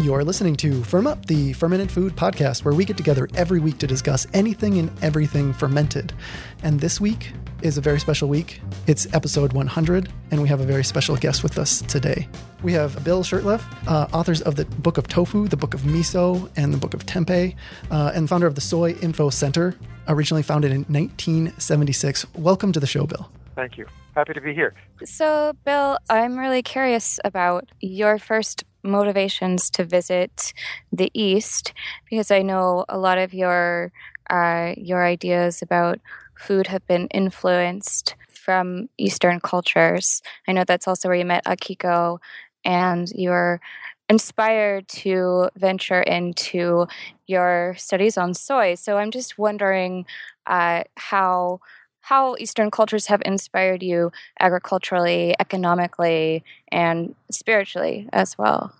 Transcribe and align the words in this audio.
You're 0.00 0.24
listening 0.24 0.56
to 0.56 0.82
Firm 0.82 1.06
Up, 1.06 1.26
the 1.26 1.52
Fermented 1.52 1.92
Food 1.92 2.16
Podcast, 2.16 2.64
where 2.64 2.72
we 2.72 2.86
get 2.86 2.96
together 2.96 3.28
every 3.34 3.60
week 3.60 3.76
to 3.80 3.86
discuss 3.86 4.26
anything 4.32 4.78
and 4.78 4.90
everything 5.04 5.52
fermented. 5.52 6.14
And 6.62 6.80
this 6.80 7.02
week 7.02 7.32
is 7.60 7.76
a 7.76 7.82
very 7.82 8.00
special 8.00 8.26
week. 8.26 8.62
It's 8.86 9.12
episode 9.12 9.52
100, 9.52 10.10
and 10.30 10.40
we 10.40 10.48
have 10.48 10.60
a 10.60 10.64
very 10.64 10.84
special 10.84 11.18
guest 11.18 11.42
with 11.42 11.58
us 11.58 11.82
today. 11.82 12.26
We 12.62 12.72
have 12.72 13.04
Bill 13.04 13.22
Shurtleff, 13.22 13.62
uh, 13.86 14.06
authors 14.10 14.40
of 14.40 14.56
the 14.56 14.64
Book 14.64 14.96
of 14.96 15.06
Tofu, 15.06 15.48
the 15.48 15.58
Book 15.58 15.74
of 15.74 15.82
Miso, 15.82 16.48
and 16.56 16.72
the 16.72 16.78
Book 16.78 16.94
of 16.94 17.04
Tempeh, 17.04 17.54
uh, 17.90 18.12
and 18.14 18.26
founder 18.26 18.46
of 18.46 18.54
the 18.54 18.62
Soy 18.62 18.92
Info 19.02 19.28
Center, 19.28 19.76
originally 20.08 20.42
founded 20.42 20.72
in 20.72 20.84
1976. 20.84 22.24
Welcome 22.36 22.72
to 22.72 22.80
the 22.80 22.86
show, 22.86 23.04
Bill. 23.04 23.30
Thank 23.54 23.76
you. 23.76 23.86
Happy 24.14 24.32
to 24.32 24.40
be 24.40 24.54
here. 24.54 24.74
So, 25.04 25.52
Bill, 25.66 25.98
I'm 26.08 26.38
really 26.38 26.62
curious 26.62 27.20
about 27.22 27.68
your 27.80 28.18
first 28.18 28.64
motivations 28.82 29.70
to 29.70 29.84
visit 29.84 30.52
the 30.92 31.10
East 31.14 31.72
because 32.08 32.30
I 32.30 32.42
know 32.42 32.84
a 32.88 32.98
lot 32.98 33.18
of 33.18 33.34
your 33.34 33.92
uh, 34.28 34.74
your 34.76 35.04
ideas 35.04 35.60
about 35.62 35.98
food 36.36 36.68
have 36.68 36.86
been 36.86 37.06
influenced 37.08 38.14
from 38.30 38.88
Eastern 38.96 39.40
cultures. 39.40 40.22
I 40.48 40.52
know 40.52 40.64
that's 40.64 40.88
also 40.88 41.08
where 41.08 41.18
you 41.18 41.24
met 41.24 41.44
Akiko, 41.44 42.18
and 42.64 43.10
you're 43.14 43.60
inspired 44.08 44.88
to 44.88 45.48
venture 45.56 46.00
into 46.00 46.86
your 47.26 47.74
studies 47.78 48.18
on 48.18 48.34
soy. 48.34 48.74
So 48.74 48.98
I'm 48.98 49.10
just 49.10 49.38
wondering 49.38 50.04
uh, 50.46 50.82
how 50.96 51.60
how 52.10 52.34
Eastern 52.40 52.72
cultures 52.72 53.06
have 53.06 53.22
inspired 53.24 53.84
you 53.84 54.10
agriculturally, 54.40 55.32
economically, 55.38 56.42
and 56.72 57.14
spiritually 57.30 58.08
as 58.12 58.36
well. 58.36 58.72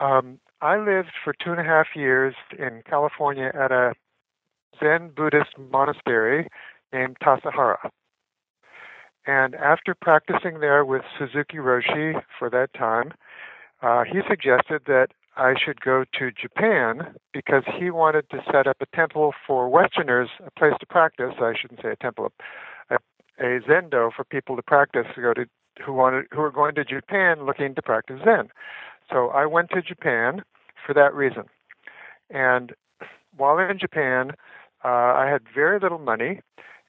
Um, 0.00 0.40
I 0.60 0.76
lived 0.78 1.12
for 1.22 1.32
two 1.32 1.52
and 1.52 1.60
a 1.60 1.64
half 1.64 1.86
years 1.94 2.34
in 2.58 2.82
California 2.90 3.52
at 3.54 3.70
a 3.70 3.92
Zen 4.80 5.12
Buddhist 5.16 5.56
monastery 5.70 6.48
named 6.92 7.18
Tassajara. 7.22 7.88
And 9.26 9.54
after 9.54 9.94
practicing 9.94 10.58
there 10.58 10.84
with 10.84 11.02
Suzuki 11.16 11.58
Roshi 11.58 12.20
for 12.36 12.50
that 12.50 12.74
time, 12.74 13.12
uh, 13.80 14.02
he 14.02 14.22
suggested 14.28 14.82
that 14.86 15.08
I 15.36 15.54
should 15.58 15.80
go 15.80 16.04
to 16.18 16.30
Japan 16.30 17.14
because 17.32 17.62
he 17.78 17.90
wanted 17.90 18.28
to 18.30 18.42
set 18.50 18.66
up 18.66 18.76
a 18.80 18.96
temple 18.96 19.32
for 19.46 19.68
Westerners, 19.68 20.28
a 20.44 20.50
place 20.50 20.74
to 20.80 20.86
practice. 20.86 21.34
I 21.40 21.54
shouldn't 21.60 21.80
say 21.82 21.90
a 21.90 21.96
temple, 21.96 22.32
a, 22.90 22.96
a 23.38 23.60
zendo 23.60 24.12
for 24.12 24.24
people 24.28 24.56
to 24.56 24.62
practice 24.62 25.06
to 25.14 25.20
go 25.22 25.32
to 25.34 25.46
who 25.84 25.92
wanted 25.92 26.26
who 26.32 26.40
were 26.40 26.50
going 26.50 26.74
to 26.74 26.84
Japan 26.84 27.46
looking 27.46 27.74
to 27.74 27.82
practice 27.82 28.20
Zen. 28.24 28.48
So 29.10 29.28
I 29.28 29.46
went 29.46 29.70
to 29.70 29.82
Japan 29.82 30.42
for 30.84 30.94
that 30.94 31.14
reason. 31.14 31.44
And 32.28 32.72
while 33.36 33.58
in 33.58 33.78
Japan, 33.78 34.32
uh, 34.84 34.88
I 34.88 35.28
had 35.30 35.42
very 35.54 35.78
little 35.78 35.98
money, 35.98 36.40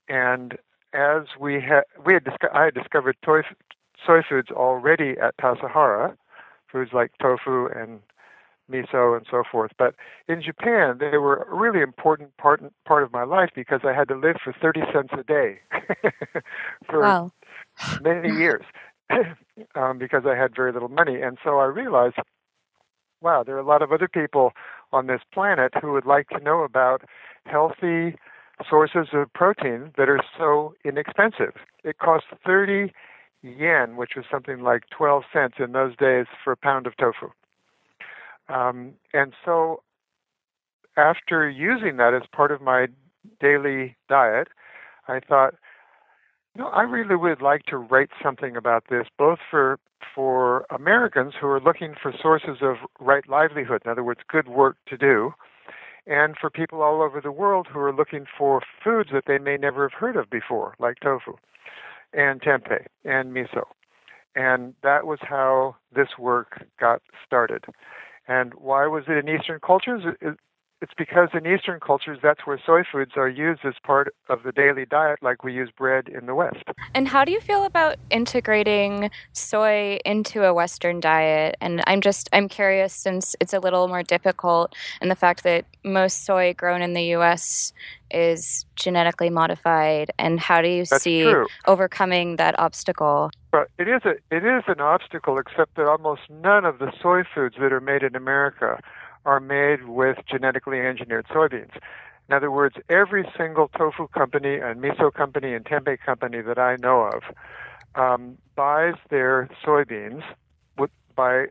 and 0.10 0.58
as 0.94 1.24
we 1.40 1.56
had, 1.56 1.84
we 2.06 2.14
had 2.14 2.24
disco- 2.24 2.50
I 2.54 2.66
had 2.66 2.74
discovered 2.74 3.16
toy, 3.24 3.42
soy 4.06 4.22
foods 4.28 4.50
already 4.52 5.16
at 5.22 5.38
Tassajara, 5.38 6.16
foods 6.72 6.92
like 6.94 7.12
tofu 7.22 7.68
and 7.68 8.02
miso 8.72 9.16
and 9.16 9.26
so 9.30 9.44
forth. 9.50 9.72
But 9.78 9.96
in 10.28 10.42
Japan, 10.42 10.98
they 11.00 11.18
were 11.18 11.44
a 11.44 11.56
really 11.56 11.82
important 11.82 12.36
part 12.38 12.62
part 12.86 13.04
of 13.04 13.12
my 13.12 13.24
life 13.24 13.50
because 13.56 13.82
I 13.84 13.94
had 13.94 14.08
to 14.08 14.16
live 14.16 14.38
for 14.44 14.54
thirty 14.62 14.82
cents 14.94 15.14
a 15.18 15.24
day 15.24 15.60
for 16.90 17.02
wow. 17.02 17.32
many 18.02 18.30
years 18.36 18.64
um, 19.76 19.98
because 19.98 20.24
I 20.26 20.36
had 20.36 20.56
very 20.56 20.72
little 20.72 20.90
money. 20.90 21.22
And 21.22 21.38
so 21.44 21.60
I 21.60 21.66
realized, 21.66 22.16
wow, 23.22 23.44
there 23.44 23.56
are 23.56 23.60
a 23.60 23.66
lot 23.66 23.82
of 23.82 23.92
other 23.92 24.08
people 24.08 24.54
on 24.92 25.08
this 25.08 25.22
planet 25.34 25.74
who 25.82 25.92
would 25.94 26.06
like 26.06 26.30
to 26.30 26.40
know 26.40 26.62
about 26.64 27.04
healthy 27.46 28.16
sources 28.70 29.08
of 29.14 29.32
protein 29.34 29.92
that 29.98 30.10
are 30.10 30.22
so 30.38 30.74
inexpensive. 30.86 31.56
It 31.84 31.98
costs 31.98 32.28
30 32.46 32.94
yen, 33.42 33.96
which 33.96 34.12
was 34.16 34.26
something 34.30 34.62
like 34.62 34.84
12 34.96 35.24
cents 35.34 35.56
in 35.60 35.72
those 35.72 35.96
days 35.96 36.28
for 36.44 36.54
a 36.54 36.58
pound 36.58 36.86
of 36.86 36.96
tofu. 36.98 37.32
Um, 38.52 38.94
and 39.14 39.34
so 39.46 39.84
after 40.98 41.50
using 41.50 41.98
that 41.98 42.14
as 42.14 42.24
part 42.32 42.52
of 42.52 42.62
my 42.62 42.88
daily 43.40 43.96
diet, 44.10 44.50
I 45.08 45.20
thought, 45.20 45.56
you 46.56 46.62
know, 46.62 46.70
I 46.70 46.82
really 46.82 47.16
would 47.16 47.42
like 47.42 47.64
to 47.66 47.78
write 47.78 48.10
something 48.22 48.56
about 48.58 48.86
this, 48.90 49.08
both 49.18 49.40
for 49.50 49.80
for 50.16 50.66
Americans 50.72 51.34
who 51.40 51.48
are 51.48 51.62
looking 51.62 51.94
for 52.02 52.12
sources 52.20 52.58
of 52.62 52.78
right 53.00 53.28
livelihood, 53.30 53.84
in 53.86 53.92
other 53.92 54.04
words, 54.04 54.22
good 54.28 54.48
work 54.48 54.76
to 54.88 54.98
do, 54.98 55.32
and 56.08 56.36
for 56.40 56.50
people 56.50 56.82
all 56.82 57.02
over 57.02 57.22
the 57.22 57.32
world 57.32 57.68
who 57.72 57.80
are 57.80 57.94
looking 57.94 58.26
for 58.38 58.62
foods 58.84 59.12
that 59.14 59.26
they 59.28 59.38
may 59.38 59.58
never 59.58 59.88
have 59.88 59.98
heard 59.98 60.16
of 60.16 60.30
before, 60.30 60.74
like 60.80 61.00
tofu 61.02 61.36
and 62.14 62.42
tempeh 62.42 62.86
and 63.06 63.32
miso. 63.32 63.64
And 64.36 64.74
that 64.84 65.06
was 65.06 65.20
how 65.22 65.76
this 65.96 66.18
work 66.18 66.66
got 66.80 67.02
started. 67.26 67.66
And 68.32 68.54
why 68.54 68.88
was 68.88 69.04
it 69.10 69.18
in 69.18 69.28
Eastern 69.28 69.60
cultures? 69.60 70.04
It's 70.82 70.94
because 70.98 71.28
in 71.34 71.46
Eastern 71.46 71.82
cultures, 71.82 72.18
that's 72.24 72.48
where 72.48 72.58
soy 72.66 72.84
foods 72.90 73.12
are 73.18 73.28
used 73.28 73.66
as 73.66 73.74
part 73.84 74.16
of 74.30 74.44
the 74.44 74.54
daily 74.54 74.86
diet, 74.86 75.20
like 75.22 75.44
we 75.44 75.54
use 75.54 75.70
bread 75.78 76.08
in 76.08 76.28
the 76.28 76.34
West. 76.34 76.64
And 76.96 77.10
how 77.10 77.26
do 77.26 77.32
you 77.34 77.42
feel 77.42 77.66
about 77.66 77.98
integrating 78.10 79.12
soy 79.34 80.00
into 80.06 80.46
a 80.46 80.54
Western 80.54 81.02
diet? 81.02 81.58
And 81.60 81.84
I'm 81.88 82.00
just, 82.00 82.30
I'm 82.32 82.48
curious 82.48 82.94
since 82.94 83.36
it's 83.42 83.54
a 83.54 83.60
little 83.60 83.90
more 83.90 84.02
difficult, 84.02 84.74
and 85.02 85.12
the 85.12 85.16
fact 85.16 85.44
that 85.44 85.66
most 85.84 86.26
soy 86.26 86.54
grown 86.54 86.82
in 86.82 86.94
the 86.94 87.04
U.S. 87.18 87.74
is 88.10 88.66
genetically 88.78 89.30
modified. 89.30 90.12
And 90.18 90.40
how 90.40 90.62
do 90.62 90.70
you 90.70 90.86
that's 90.86 91.04
see 91.04 91.24
true. 91.24 91.48
overcoming 91.68 92.38
that 92.38 92.58
obstacle? 92.58 93.30
But 93.52 93.70
it 93.78 93.88
is 93.88 94.02
a 94.06 94.12
it 94.34 94.46
is 94.46 94.64
an 94.68 94.80
obstacle, 94.80 95.38
except 95.38 95.76
that 95.76 95.86
almost 95.86 96.22
none 96.30 96.64
of 96.64 96.80
the 96.80 96.92
soy 97.02 97.24
foods 97.24 97.56
that 97.60 97.74
are 97.74 97.82
made 97.82 98.02
in 98.02 98.16
America 98.16 98.80
are 99.26 99.40
made 99.40 99.88
with 99.88 100.18
genetically 100.30 100.80
engineered 100.80 101.28
soybeans. 101.28 101.76
In 102.30 102.36
other 102.36 102.50
words, 102.50 102.78
every 102.90 103.30
single 103.38 103.68
tofu 103.68 104.08
company 104.08 104.56
and 104.56 104.82
miso 104.82 105.14
company 105.14 105.54
and 105.54 105.66
tempeh 105.66 106.00
company 106.00 106.42
that 106.42 106.58
I 106.58 106.78
know 106.78 107.10
of 107.14 107.24
um, 107.96 108.38
buys 108.56 108.96
their 109.10 109.50
soybeans 109.66 110.24
with, 110.78 110.92
by 111.16 111.48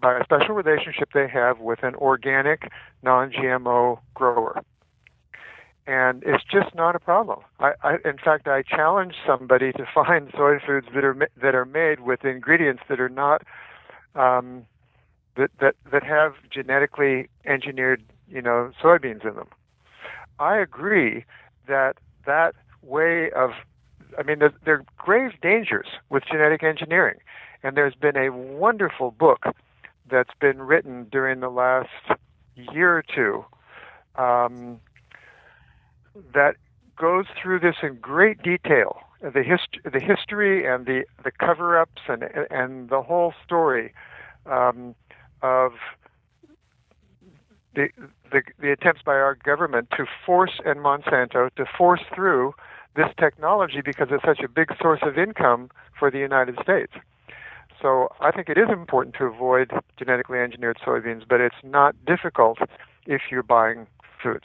by 0.00 0.18
a 0.18 0.24
special 0.24 0.54
relationship 0.54 1.10
they 1.14 1.26
have 1.26 1.58
with 1.58 1.82
an 1.82 1.96
organic, 1.96 2.70
non-GMO 3.02 3.98
grower. 4.14 4.62
And 5.86 6.22
it's 6.24 6.44
just 6.44 6.74
not 6.74 6.96
a 6.96 6.98
problem. 6.98 7.40
I, 7.60 7.72
I, 7.82 7.96
in 8.04 8.16
fact, 8.16 8.48
I 8.48 8.62
challenge 8.62 9.14
somebody 9.26 9.72
to 9.72 9.86
find 9.92 10.30
soy 10.36 10.58
foods 10.64 10.86
that 10.94 11.04
are 11.04 11.28
that 11.42 11.54
are 11.54 11.66
made 11.66 12.00
with 12.00 12.24
ingredients 12.24 12.82
that 12.88 13.00
are 13.00 13.10
not 13.10 13.42
um, 14.14 14.64
that, 15.36 15.50
that, 15.60 15.74
that 15.90 16.02
have 16.02 16.34
genetically 16.50 17.28
engineered, 17.44 18.02
you 18.28 18.40
know, 18.40 18.70
soybeans 18.82 19.26
in 19.26 19.34
them. 19.34 19.48
I 20.38 20.58
agree 20.58 21.24
that 21.68 21.96
that 22.26 22.54
way 22.82 23.30
of, 23.32 23.50
I 24.18 24.22
mean, 24.22 24.38
there, 24.38 24.52
there 24.64 24.74
are 24.74 24.84
grave 24.96 25.32
dangers 25.42 25.86
with 26.10 26.24
genetic 26.30 26.62
engineering. 26.62 27.18
And 27.62 27.76
there's 27.76 27.94
been 27.94 28.16
a 28.16 28.30
wonderful 28.30 29.10
book 29.10 29.44
that's 30.10 30.34
been 30.40 30.60
written 30.60 31.06
during 31.10 31.40
the 31.40 31.48
last 31.48 31.88
year 32.54 32.98
or 32.98 33.02
two 33.02 33.44
um, 34.22 34.80
that 36.32 36.56
goes 36.96 37.26
through 37.40 37.60
this 37.60 37.76
in 37.82 37.96
great 37.96 38.42
detail 38.42 39.00
the 39.20 39.42
hist- 39.42 39.82
the 39.84 40.00
history 40.00 40.66
and 40.66 40.86
the 40.86 41.04
the 41.22 41.30
cover 41.30 41.78
ups 41.78 42.02
and 42.08 42.24
and 42.50 42.90
the 42.90 43.02
whole 43.02 43.32
story 43.44 43.94
um, 44.46 44.94
of 45.42 45.72
the, 47.74 47.88
the, 48.30 48.42
the 48.60 48.70
attempts 48.70 49.02
by 49.02 49.14
our 49.14 49.34
government 49.34 49.88
to 49.96 50.06
force 50.24 50.60
and 50.64 50.78
Monsanto 50.78 51.50
to 51.56 51.64
force 51.76 52.02
through 52.14 52.54
this 52.94 53.08
technology 53.18 53.80
because 53.84 54.08
it's 54.10 54.24
such 54.24 54.40
a 54.40 54.48
big 54.48 54.68
source 54.80 55.00
of 55.02 55.18
income 55.18 55.70
for 55.98 56.10
the 56.10 56.18
United 56.18 56.56
States. 56.62 56.92
So 57.82 58.08
I 58.20 58.30
think 58.30 58.48
it 58.48 58.56
is 58.56 58.68
important 58.70 59.16
to 59.16 59.24
avoid 59.24 59.72
genetically 59.98 60.38
engineered 60.38 60.78
soybeans, 60.78 61.24
but 61.28 61.40
it's 61.40 61.56
not 61.64 61.96
difficult 62.04 62.58
if 63.06 63.22
you're 63.30 63.42
buying 63.42 63.86
foods. 64.22 64.44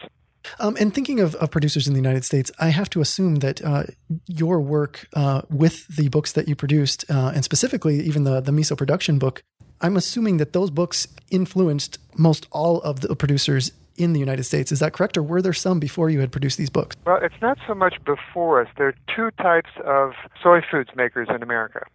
Um, 0.59 0.77
and 0.79 0.93
thinking 0.93 1.19
of, 1.19 1.35
of, 1.35 1.51
producers 1.51 1.87
in 1.87 1.93
the 1.93 1.99
United 1.99 2.23
States, 2.23 2.51
I 2.59 2.69
have 2.69 2.89
to 2.91 3.01
assume 3.01 3.35
that 3.37 3.63
uh, 3.63 3.83
your 4.27 4.61
work 4.61 5.07
uh, 5.13 5.41
with 5.49 5.87
the 5.95 6.09
books 6.09 6.33
that 6.33 6.47
you 6.47 6.55
produced, 6.55 7.05
uh, 7.09 7.31
and 7.35 7.43
specifically 7.43 7.99
even 8.01 8.23
the 8.23 8.39
the 8.41 8.51
miso 8.51 8.77
production 8.77 9.19
book, 9.19 9.41
I'm 9.81 9.97
assuming 9.97 10.37
that 10.37 10.53
those 10.53 10.69
books 10.69 11.07
influenced 11.29 11.99
most 12.17 12.47
all 12.51 12.81
of 12.81 13.01
the 13.01 13.15
producers 13.15 13.71
in 13.97 14.13
the 14.13 14.19
United 14.19 14.43
States. 14.43 14.71
Is 14.71 14.79
that 14.79 14.93
correct, 14.93 15.17
or 15.17 15.23
were 15.23 15.41
there 15.41 15.53
some 15.53 15.79
before 15.79 16.09
you 16.09 16.21
had 16.21 16.31
produced 16.31 16.57
these 16.57 16.69
books? 16.69 16.95
Well, 17.05 17.19
it's 17.21 17.41
not 17.41 17.57
so 17.67 17.75
much 17.75 17.95
before 18.05 18.61
us. 18.61 18.69
There 18.77 18.87
are 18.87 18.95
two 19.15 19.29
types 19.41 19.71
of 19.85 20.13
soy 20.41 20.61
foods 20.71 20.89
makers 20.95 21.27
in 21.29 21.43
America 21.43 21.85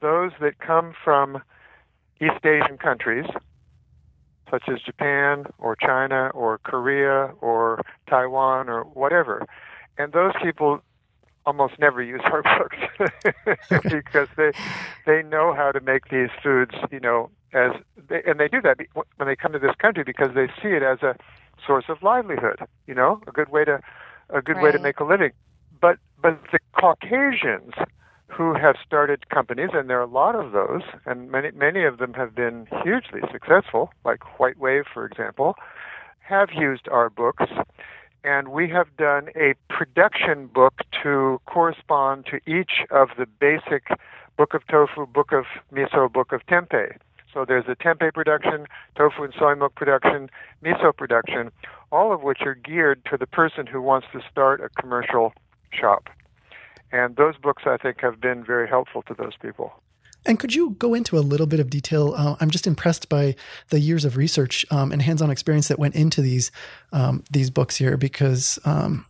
those 0.00 0.32
that 0.40 0.58
come 0.58 0.92
from 1.04 1.40
East 2.20 2.44
Asian 2.44 2.76
countries, 2.76 3.24
such 4.52 4.68
as 4.68 4.80
Japan 4.82 5.46
or 5.58 5.74
China 5.74 6.28
or 6.34 6.58
Korea 6.58 7.32
or 7.40 7.82
Taiwan 8.08 8.68
or 8.68 8.84
whatever. 8.84 9.46
And 9.96 10.12
those 10.12 10.32
people 10.42 10.80
almost 11.46 11.78
never 11.78 12.02
use 12.02 12.20
our 12.24 12.42
books 12.58 12.76
because 13.90 14.28
they 14.36 14.52
they 15.06 15.22
know 15.22 15.54
how 15.54 15.72
to 15.72 15.80
make 15.80 16.08
these 16.10 16.28
foods, 16.42 16.74
you 16.90 17.00
know, 17.00 17.30
as 17.54 17.72
they, 18.08 18.22
and 18.26 18.38
they 18.38 18.48
do 18.48 18.60
that 18.60 18.78
when 18.94 19.26
they 19.26 19.34
come 19.34 19.52
to 19.52 19.58
this 19.58 19.74
country 19.78 20.04
because 20.04 20.34
they 20.34 20.48
see 20.62 20.68
it 20.68 20.82
as 20.82 21.02
a 21.02 21.16
source 21.66 21.86
of 21.88 22.02
livelihood, 22.02 22.60
you 22.86 22.94
know, 22.94 23.20
a 23.26 23.32
good 23.32 23.48
way 23.48 23.64
to 23.64 23.80
a 24.28 24.42
good 24.42 24.56
right. 24.56 24.64
way 24.64 24.72
to 24.72 24.78
make 24.78 25.00
a 25.00 25.04
living. 25.04 25.32
But 25.80 25.96
but 26.20 26.38
the 26.52 26.58
Caucasians 26.78 27.72
who 28.32 28.54
have 28.54 28.76
started 28.84 29.28
companies, 29.28 29.70
and 29.74 29.90
there 29.90 29.98
are 29.98 30.02
a 30.02 30.06
lot 30.06 30.34
of 30.34 30.52
those, 30.52 30.82
and 31.04 31.30
many 31.30 31.50
many 31.50 31.84
of 31.84 31.98
them 31.98 32.14
have 32.14 32.34
been 32.34 32.66
hugely 32.82 33.20
successful, 33.30 33.92
like 34.04 34.38
White 34.40 34.58
Wave, 34.58 34.84
for 34.92 35.04
example, 35.04 35.54
have 36.20 36.48
used 36.54 36.88
our 36.88 37.10
books, 37.10 37.44
and 38.24 38.48
we 38.48 38.68
have 38.68 38.96
done 38.96 39.28
a 39.36 39.54
production 39.68 40.46
book 40.46 40.80
to 41.02 41.40
correspond 41.46 42.26
to 42.26 42.36
each 42.50 42.84
of 42.90 43.08
the 43.18 43.26
basic 43.26 43.88
book 44.36 44.54
of 44.54 44.66
tofu, 44.66 45.06
book 45.06 45.32
of 45.32 45.44
miso, 45.72 46.10
book 46.10 46.32
of 46.32 46.40
tempeh. 46.46 46.96
So 47.34 47.44
there's 47.46 47.64
a 47.68 47.76
tempeh 47.76 48.12
production, 48.12 48.66
tofu 48.96 49.24
and 49.24 49.34
soy 49.38 49.54
milk 49.54 49.74
production, 49.74 50.30
miso 50.64 50.96
production, 50.96 51.50
all 51.90 52.12
of 52.12 52.22
which 52.22 52.42
are 52.42 52.54
geared 52.54 53.04
to 53.10 53.16
the 53.16 53.26
person 53.26 53.66
who 53.66 53.82
wants 53.82 54.06
to 54.12 54.20
start 54.30 54.60
a 54.60 54.68
commercial 54.80 55.32
shop. 55.70 56.08
And 56.92 57.16
those 57.16 57.36
books, 57.38 57.62
I 57.66 57.78
think, 57.78 58.00
have 58.02 58.20
been 58.20 58.44
very 58.44 58.68
helpful 58.68 59.02
to 59.02 59.14
those 59.14 59.32
people. 59.40 59.72
And 60.24 60.38
could 60.38 60.54
you 60.54 60.70
go 60.78 60.94
into 60.94 61.18
a 61.18 61.20
little 61.20 61.46
bit 61.46 61.58
of 61.58 61.68
detail? 61.68 62.14
Uh, 62.16 62.36
I'm 62.38 62.50
just 62.50 62.66
impressed 62.66 63.08
by 63.08 63.34
the 63.70 63.80
years 63.80 64.04
of 64.04 64.16
research 64.16 64.64
um, 64.70 64.92
and 64.92 65.02
hands-on 65.02 65.30
experience 65.30 65.68
that 65.68 65.78
went 65.78 65.96
into 65.96 66.22
these 66.22 66.52
um, 66.92 67.24
these 67.30 67.50
books 67.50 67.76
here, 67.76 67.96
because 67.96 68.58
um, 68.64 69.06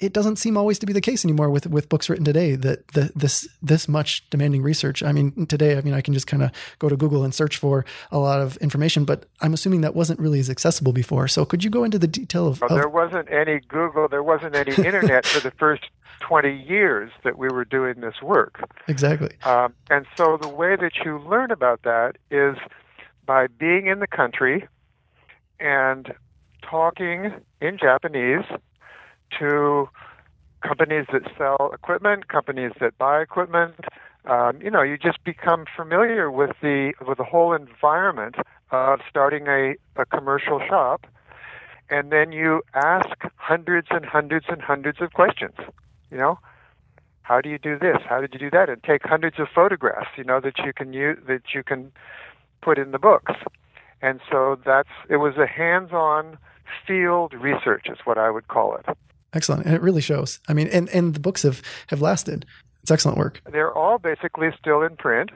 it 0.00 0.12
doesn't 0.12 0.36
seem 0.36 0.56
always 0.56 0.78
to 0.78 0.86
be 0.86 0.92
the 0.92 1.00
case 1.00 1.24
anymore 1.24 1.50
with 1.50 1.66
with 1.66 1.88
books 1.88 2.08
written 2.08 2.24
today 2.24 2.54
that 2.54 2.86
the, 2.88 3.10
this 3.16 3.48
this 3.60 3.88
much 3.88 4.28
demanding 4.30 4.62
research. 4.62 5.02
I 5.02 5.12
mean, 5.12 5.46
today, 5.46 5.76
I 5.76 5.80
mean, 5.80 5.94
I 5.94 6.00
can 6.00 6.14
just 6.14 6.26
kind 6.26 6.42
of 6.42 6.50
go 6.78 6.88
to 6.88 6.96
Google 6.96 7.24
and 7.24 7.34
search 7.34 7.56
for 7.56 7.84
a 8.12 8.18
lot 8.18 8.40
of 8.40 8.56
information, 8.58 9.04
but 9.04 9.26
I'm 9.40 9.52
assuming 9.54 9.80
that 9.80 9.96
wasn't 9.96 10.20
really 10.20 10.38
as 10.38 10.48
accessible 10.48 10.92
before. 10.92 11.26
So, 11.26 11.44
could 11.44 11.64
you 11.64 11.70
go 11.70 11.84
into 11.84 11.98
the 11.98 12.06
detail 12.06 12.46
of? 12.46 12.60
Well, 12.60 12.70
of... 12.70 12.76
there 12.76 12.88
wasn't 12.88 13.30
any 13.30 13.60
Google, 13.66 14.08
there 14.08 14.22
wasn't 14.22 14.54
any 14.54 14.74
internet 14.76 15.26
for 15.26 15.40
the 15.40 15.50
first 15.58 15.84
20 16.20 16.64
years 16.68 17.10
that 17.24 17.38
we 17.38 17.48
were 17.48 17.64
doing 17.64 18.00
this 18.00 18.22
work. 18.22 18.68
Exactly. 18.86 19.30
Um, 19.42 19.74
and 19.90 20.06
so 20.16 20.38
the 20.40 20.48
way 20.48 20.76
that 20.76 20.92
you 21.04 21.18
learn 21.18 21.50
about 21.50 21.82
that 21.82 22.16
is 22.30 22.56
by 23.26 23.46
being 23.46 23.86
in 23.86 23.98
the 23.98 24.06
country 24.06 24.66
and 25.60 26.12
talking 26.62 27.34
in 27.60 27.78
Japanese 27.78 28.44
to 29.38 29.88
companies 30.62 31.06
that 31.12 31.22
sell 31.36 31.70
equipment, 31.72 32.28
companies 32.28 32.72
that 32.80 32.98
buy 32.98 33.20
equipment. 33.20 33.74
Um, 34.24 34.60
you 34.60 34.70
know, 34.70 34.82
you 34.82 34.98
just 34.98 35.22
become 35.24 35.64
familiar 35.74 36.30
with 36.30 36.50
the 36.60 36.92
with 37.06 37.18
the 37.18 37.24
whole 37.24 37.52
environment 37.52 38.36
of 38.70 39.00
starting 39.08 39.46
a, 39.46 39.74
a 39.96 40.04
commercial 40.04 40.60
shop, 40.68 41.06
and 41.88 42.10
then 42.10 42.32
you 42.32 42.62
ask 42.74 43.16
hundreds 43.36 43.88
and 43.90 44.04
hundreds 44.04 44.46
and 44.48 44.60
hundreds 44.60 45.00
of 45.00 45.12
questions. 45.12 45.54
You 46.10 46.18
know, 46.18 46.38
how 47.22 47.40
do 47.40 47.48
you 47.48 47.58
do 47.58 47.78
this? 47.78 47.98
How 48.06 48.20
did 48.20 48.34
you 48.34 48.38
do 48.38 48.50
that? 48.50 48.68
And 48.68 48.82
take 48.82 49.02
hundreds 49.04 49.38
of 49.38 49.48
photographs. 49.54 50.10
You 50.16 50.24
know 50.24 50.40
that 50.40 50.58
you 50.58 50.72
can 50.72 50.92
use 50.92 51.18
that 51.26 51.54
you 51.54 51.62
can 51.62 51.92
put 52.60 52.78
in 52.78 52.90
the 52.90 52.98
books. 52.98 53.32
And 54.02 54.20
so 54.30 54.58
that's 54.64 54.88
it 55.08 55.16
was 55.16 55.36
a 55.36 55.46
hands-on 55.46 56.38
field 56.86 57.32
research 57.34 57.86
is 57.88 57.98
what 58.04 58.18
I 58.18 58.30
would 58.30 58.48
call 58.48 58.76
it. 58.76 58.86
Excellent. 59.34 59.66
And 59.66 59.74
it 59.74 59.82
really 59.82 60.00
shows. 60.00 60.40
I 60.48 60.54
mean, 60.54 60.68
and, 60.68 60.88
and 60.90 61.14
the 61.14 61.20
books 61.20 61.42
have, 61.42 61.62
have 61.88 62.00
lasted. 62.00 62.46
It's 62.82 62.90
excellent 62.90 63.18
work. 63.18 63.42
They're 63.50 63.76
all 63.76 63.98
basically 63.98 64.48
still 64.58 64.82
in 64.82 64.96
print, 64.96 65.30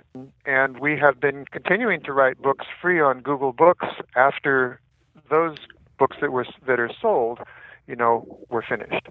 and 0.47 0.79
we 0.79 0.97
have 0.99 1.21
been 1.21 1.45
continuing 1.51 2.01
to 2.05 2.13
write 2.13 2.41
books 2.41 2.65
free 2.81 3.01
on 3.01 3.21
Google 3.21 3.53
Books 3.53 3.87
after 4.17 4.81
those 5.29 5.59
books 5.99 6.17
that 6.23 6.33
were 6.33 6.47
that 6.67 6.81
are 6.81 6.91
sold, 7.01 7.41
you 7.87 7.95
know, 7.95 8.39
were 8.49 8.65
finished. 8.67 9.07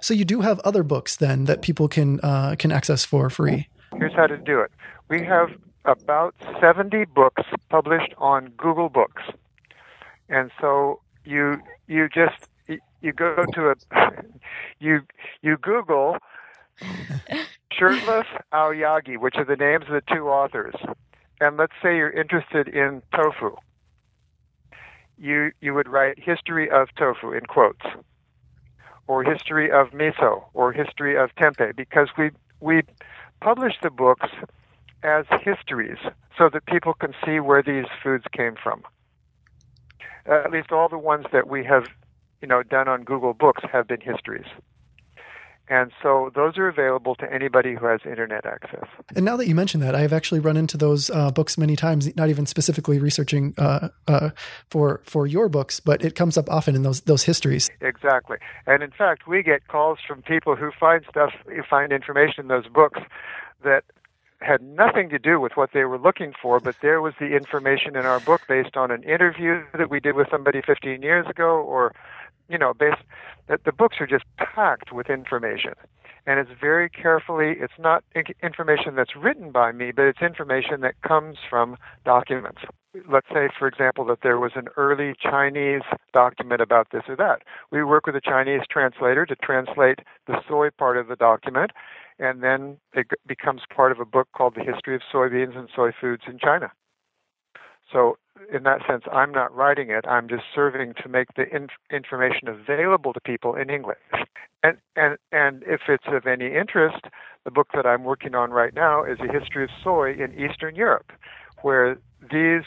So 0.00 0.12
you 0.12 0.24
do 0.24 0.40
have 0.40 0.58
other 0.60 0.82
books 0.82 1.16
then 1.16 1.44
that 1.44 1.62
people 1.62 1.88
can 1.88 2.20
uh, 2.22 2.56
can 2.58 2.72
access 2.72 3.04
for 3.06 3.30
free. 3.30 3.68
Here's 3.96 4.12
how 4.12 4.26
to 4.26 4.36
do 4.36 4.60
it. 4.60 4.70
We 5.08 5.22
have 5.24 5.50
about 5.84 6.34
70 6.60 7.06
books 7.06 7.42
published 7.70 8.12
on 8.18 8.48
Google 8.56 8.88
Books, 8.88 9.22
and 10.28 10.50
so 10.60 11.00
you 11.24 11.62
you 11.86 12.08
just 12.08 12.48
you 13.06 13.12
go 13.12 13.46
to 13.54 13.70
a 13.70 13.74
you 14.80 15.00
you 15.40 15.56
Google 15.56 16.18
Shurtleff 17.72 18.26
Aoyagi, 18.52 19.16
which 19.16 19.36
are 19.36 19.44
the 19.44 19.56
names 19.56 19.84
of 19.88 19.92
the 19.92 20.02
two 20.12 20.28
authors, 20.28 20.74
and 21.40 21.56
let's 21.56 21.72
say 21.82 21.96
you're 21.96 22.10
interested 22.10 22.68
in 22.68 23.02
tofu. 23.14 23.56
You 25.18 25.52
you 25.60 25.72
would 25.72 25.88
write 25.88 26.18
history 26.18 26.68
of 26.68 26.88
tofu 26.98 27.32
in 27.32 27.46
quotes, 27.46 27.86
or 29.06 29.22
history 29.22 29.70
of 29.70 29.90
miso, 29.90 30.44
or 30.52 30.72
history 30.72 31.16
of 31.16 31.30
tempeh, 31.36 31.74
because 31.76 32.08
we 32.18 32.30
we 32.60 32.82
publish 33.40 33.74
the 33.82 33.90
books 33.90 34.28
as 35.02 35.24
histories 35.42 35.98
so 36.36 36.48
that 36.52 36.66
people 36.66 36.92
can 36.92 37.14
see 37.24 37.38
where 37.38 37.62
these 37.62 37.86
foods 38.02 38.24
came 38.32 38.56
from. 38.60 38.82
Uh, 40.28 40.42
at 40.44 40.50
least 40.50 40.72
all 40.72 40.88
the 40.88 40.98
ones 40.98 41.24
that 41.32 41.46
we 41.46 41.64
have 41.64 41.86
you 42.40 42.48
know, 42.48 42.62
done 42.62 42.88
on 42.88 43.04
Google 43.04 43.34
Books 43.34 43.62
have 43.72 43.88
been 43.88 44.00
histories. 44.00 44.46
And 45.68 45.90
so 46.00 46.30
those 46.34 46.58
are 46.58 46.68
available 46.68 47.16
to 47.16 47.32
anybody 47.32 47.74
who 47.74 47.86
has 47.86 48.00
internet 48.04 48.46
access. 48.46 48.84
And 49.16 49.24
now 49.24 49.36
that 49.36 49.48
you 49.48 49.54
mention 49.54 49.80
that, 49.80 49.96
I've 49.96 50.12
actually 50.12 50.38
run 50.38 50.56
into 50.56 50.76
those 50.76 51.10
uh, 51.10 51.32
books 51.32 51.58
many 51.58 51.74
times. 51.74 52.14
Not 52.16 52.28
even 52.28 52.46
specifically 52.46 53.00
researching 53.00 53.52
uh, 53.58 53.88
uh, 54.06 54.30
for 54.70 55.00
for 55.04 55.26
your 55.26 55.48
books, 55.48 55.80
but 55.80 56.04
it 56.04 56.14
comes 56.14 56.38
up 56.38 56.48
often 56.48 56.76
in 56.76 56.82
those 56.82 57.00
those 57.02 57.24
histories. 57.24 57.68
Exactly. 57.80 58.36
And 58.66 58.82
in 58.84 58.92
fact, 58.92 59.26
we 59.26 59.42
get 59.42 59.66
calls 59.66 59.98
from 60.06 60.22
people 60.22 60.54
who 60.54 60.70
find 60.78 61.04
stuff, 61.10 61.32
find 61.68 61.92
information 61.92 62.42
in 62.42 62.48
those 62.48 62.68
books 62.68 63.00
that 63.64 63.82
had 64.40 64.62
nothing 64.62 65.08
to 65.08 65.18
do 65.18 65.40
with 65.40 65.52
what 65.56 65.70
they 65.72 65.84
were 65.84 65.98
looking 65.98 66.32
for, 66.40 66.60
but 66.60 66.76
there 66.82 67.00
was 67.00 67.14
the 67.18 67.34
information 67.34 67.96
in 67.96 68.04
our 68.04 68.20
book 68.20 68.42
based 68.46 68.76
on 68.76 68.90
an 68.90 69.02
interview 69.02 69.64
that 69.76 69.90
we 69.90 69.98
did 69.98 70.14
with 70.14 70.28
somebody 70.30 70.60
15 70.64 71.02
years 71.02 71.26
ago 71.26 71.60
or 71.62 71.94
you 72.48 72.58
know, 72.58 72.72
based 72.74 73.02
that 73.48 73.64
the 73.64 73.72
books 73.72 73.96
are 74.00 74.06
just 74.06 74.24
packed 74.38 74.92
with 74.92 75.08
information. 75.10 75.74
And 76.28 76.40
it's 76.40 76.50
very 76.60 76.90
carefully, 76.90 77.54
it's 77.60 77.78
not 77.78 78.02
information 78.42 78.96
that's 78.96 79.14
written 79.14 79.52
by 79.52 79.70
me, 79.70 79.92
but 79.92 80.06
it's 80.06 80.20
information 80.20 80.80
that 80.80 81.00
comes 81.02 81.36
from 81.48 81.76
documents. 82.04 82.62
Let's 83.08 83.28
say, 83.32 83.48
for 83.56 83.68
example, 83.68 84.04
that 84.06 84.22
there 84.22 84.38
was 84.38 84.52
an 84.56 84.66
early 84.76 85.14
Chinese 85.20 85.82
document 86.12 86.60
about 86.60 86.88
this 86.90 87.02
or 87.08 87.14
that. 87.16 87.42
We 87.70 87.84
work 87.84 88.06
with 88.06 88.16
a 88.16 88.20
Chinese 88.20 88.62
translator 88.68 89.24
to 89.24 89.36
translate 89.36 90.00
the 90.26 90.40
soy 90.48 90.70
part 90.70 90.96
of 90.96 91.06
the 91.06 91.16
document, 91.16 91.70
and 92.18 92.42
then 92.42 92.78
it 92.92 93.06
becomes 93.26 93.62
part 93.72 93.92
of 93.92 94.00
a 94.00 94.04
book 94.04 94.28
called 94.36 94.56
The 94.56 94.64
History 94.64 94.96
of 94.96 95.02
Soybeans 95.12 95.56
and 95.56 95.68
Soy 95.76 95.92
Foods 95.92 96.22
in 96.26 96.38
China. 96.38 96.72
So 97.92 98.18
in 98.52 98.64
that 98.64 98.80
sense, 98.88 99.04
I'm 99.12 99.32
not 99.32 99.54
writing 99.54 99.90
it. 99.90 100.06
I'm 100.06 100.28
just 100.28 100.44
serving 100.54 100.94
to 101.02 101.08
make 101.08 101.28
the 101.36 101.44
inf- 101.54 101.70
information 101.90 102.48
available 102.48 103.12
to 103.12 103.20
people 103.20 103.54
in 103.54 103.70
English. 103.70 103.98
And, 104.62 104.78
and, 104.96 105.16
and 105.32 105.62
if 105.66 105.82
it's 105.88 106.06
of 106.06 106.26
any 106.26 106.54
interest, 106.54 107.04
the 107.44 107.50
book 107.50 107.68
that 107.74 107.86
I'm 107.86 108.04
working 108.04 108.34
on 108.34 108.50
right 108.50 108.74
now 108.74 109.04
is 109.04 109.18
a 109.20 109.32
history 109.32 109.64
of 109.64 109.70
soy 109.82 110.12
in 110.12 110.34
Eastern 110.34 110.74
Europe, 110.74 111.12
where 111.62 111.98
these 112.20 112.64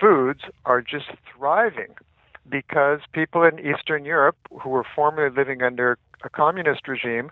foods 0.00 0.40
are 0.64 0.80
just 0.80 1.06
thriving 1.34 1.94
because 2.48 3.00
people 3.12 3.42
in 3.42 3.58
Eastern 3.58 4.04
Europe 4.04 4.36
who 4.62 4.70
were 4.70 4.84
formerly 4.94 5.34
living 5.34 5.62
under 5.62 5.98
a 6.24 6.30
communist 6.30 6.86
regime, 6.88 7.30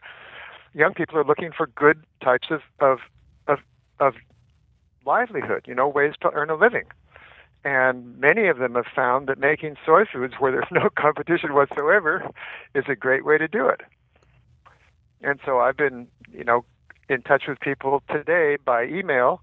young 0.74 0.92
people 0.92 1.16
are 1.16 1.24
looking 1.24 1.50
for 1.56 1.66
good 1.68 2.02
types 2.22 2.48
of, 2.50 2.60
of, 2.80 2.98
of, 3.46 3.58
of 4.00 4.14
livelihood, 5.06 5.64
you 5.66 5.74
know, 5.74 5.88
ways 5.88 6.14
to 6.22 6.30
earn 6.32 6.50
a 6.50 6.54
living. 6.54 6.84
And 7.64 8.18
many 8.18 8.46
of 8.48 8.58
them 8.58 8.74
have 8.74 8.86
found 8.94 9.26
that 9.28 9.38
making 9.38 9.76
soy 9.86 10.04
foods 10.10 10.34
where 10.38 10.52
there's 10.52 10.68
no 10.70 10.88
competition 10.90 11.54
whatsoever 11.54 12.28
is 12.74 12.84
a 12.88 12.94
great 12.94 13.24
way 13.24 13.38
to 13.38 13.48
do 13.48 13.68
it. 13.68 13.80
And 15.22 15.40
so 15.44 15.60
I've 15.60 15.76
been, 15.76 16.06
you 16.30 16.44
know, 16.44 16.64
in 17.08 17.22
touch 17.22 17.44
with 17.48 17.60
people 17.60 18.02
today 18.10 18.58
by 18.62 18.84
email, 18.84 19.40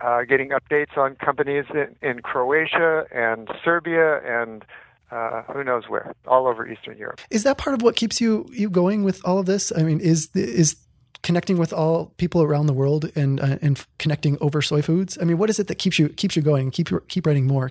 uh, 0.00 0.22
getting 0.22 0.50
updates 0.50 0.96
on 0.96 1.16
companies 1.16 1.66
in, 1.74 1.94
in 2.00 2.20
Croatia 2.22 3.04
and 3.12 3.48
Serbia 3.62 4.20
and 4.24 4.64
uh, 5.10 5.42
who 5.52 5.64
knows 5.64 5.88
where, 5.88 6.14
all 6.26 6.46
over 6.46 6.66
Eastern 6.66 6.96
Europe. 6.96 7.20
Is 7.30 7.42
that 7.42 7.58
part 7.58 7.74
of 7.74 7.82
what 7.82 7.96
keeps 7.96 8.20
you 8.20 8.48
you 8.52 8.70
going 8.70 9.02
with 9.02 9.20
all 9.24 9.38
of 9.38 9.46
this? 9.46 9.72
I 9.76 9.82
mean, 9.82 10.00
is 10.00 10.30
is 10.34 10.76
connecting 11.22 11.58
with 11.58 11.72
all 11.72 12.12
people 12.16 12.42
around 12.42 12.66
the 12.66 12.72
world 12.72 13.10
and 13.14 13.40
uh, 13.40 13.58
and 13.62 13.84
connecting 13.98 14.38
over 14.40 14.62
soy 14.62 14.82
foods? 14.82 15.18
I 15.20 15.24
mean, 15.24 15.38
what 15.38 15.50
is 15.50 15.58
it 15.58 15.66
that 15.68 15.76
keeps 15.76 15.98
you 15.98 16.08
keeps 16.10 16.36
you 16.36 16.42
going 16.42 16.70
keep 16.70 16.88
keep 17.08 17.26
writing 17.26 17.46
more? 17.46 17.70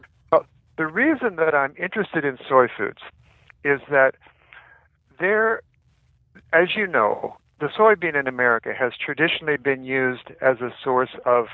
The 0.80 0.88
reason 0.88 1.36
that 1.36 1.54
I'm 1.54 1.76
interested 1.78 2.24
in 2.24 2.38
soy 2.48 2.70
foods 2.78 3.00
is 3.66 3.82
that 3.92 4.16
there, 5.20 5.62
as 6.54 6.70
you 6.74 6.88
know, 6.88 7.36
the 7.60 7.68
soybean 7.68 8.18
in 8.18 8.28
America 8.28 8.74
has 8.74 8.94
traditionally 8.96 9.58
been 9.58 9.84
used 9.84 10.32
as 10.40 10.62
a 10.62 10.74
source 10.82 11.10
of 11.26 11.48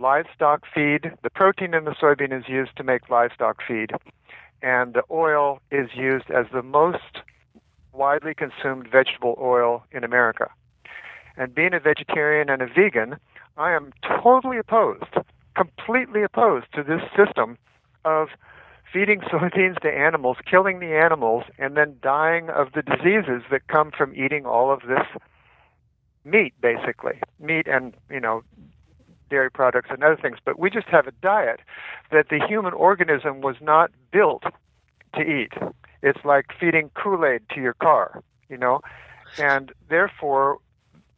livestock 0.00 0.62
feed. 0.74 1.12
The 1.22 1.28
protein 1.28 1.74
in 1.74 1.84
the 1.84 1.90
soybean 1.90 2.32
is 2.32 2.48
used 2.48 2.74
to 2.78 2.84
make 2.84 3.10
livestock 3.10 3.58
feed, 3.68 3.90
and 4.62 4.94
the 4.94 5.02
oil 5.10 5.60
is 5.70 5.90
used 5.94 6.30
as 6.30 6.46
the 6.50 6.62
most 6.62 7.20
widely 7.92 8.32
consumed 8.32 8.88
vegetable 8.90 9.36
oil 9.38 9.84
in 9.92 10.04
America. 10.04 10.48
And 11.36 11.54
being 11.54 11.74
a 11.74 11.80
vegetarian 11.80 12.48
and 12.48 12.62
a 12.62 12.66
vegan, 12.66 13.16
I 13.56 13.72
am 13.72 13.92
totally 14.02 14.58
opposed, 14.58 15.14
completely 15.56 16.22
opposed 16.22 16.66
to 16.74 16.82
this 16.82 17.02
system 17.16 17.58
of 18.04 18.28
feeding 18.92 19.20
soybeans 19.32 19.80
to 19.80 19.90
animals, 19.90 20.36
killing 20.48 20.80
the 20.80 20.94
animals, 20.96 21.44
and 21.58 21.76
then 21.76 21.96
dying 22.02 22.50
of 22.50 22.72
the 22.72 22.82
diseases 22.82 23.42
that 23.50 23.66
come 23.68 23.90
from 23.90 24.14
eating 24.14 24.46
all 24.46 24.72
of 24.72 24.82
this 24.82 25.06
meat, 26.24 26.54
basically. 26.60 27.20
Meat 27.40 27.66
and, 27.66 27.94
you 28.10 28.20
know, 28.20 28.42
dairy 29.30 29.50
products 29.50 29.88
and 29.90 30.02
other 30.02 30.16
things. 30.16 30.38
But 30.44 30.58
we 30.58 30.70
just 30.70 30.86
have 30.88 31.06
a 31.06 31.12
diet 31.22 31.60
that 32.12 32.28
the 32.28 32.40
human 32.46 32.72
organism 32.72 33.40
was 33.40 33.56
not 33.60 33.90
built 34.12 34.44
to 35.16 35.20
eat. 35.20 35.52
It's 36.02 36.24
like 36.24 36.46
feeding 36.58 36.90
Kool 36.94 37.24
Aid 37.24 37.42
to 37.54 37.60
your 37.60 37.74
car, 37.74 38.22
you 38.48 38.56
know? 38.56 38.80
And 39.38 39.72
therefore, 39.88 40.58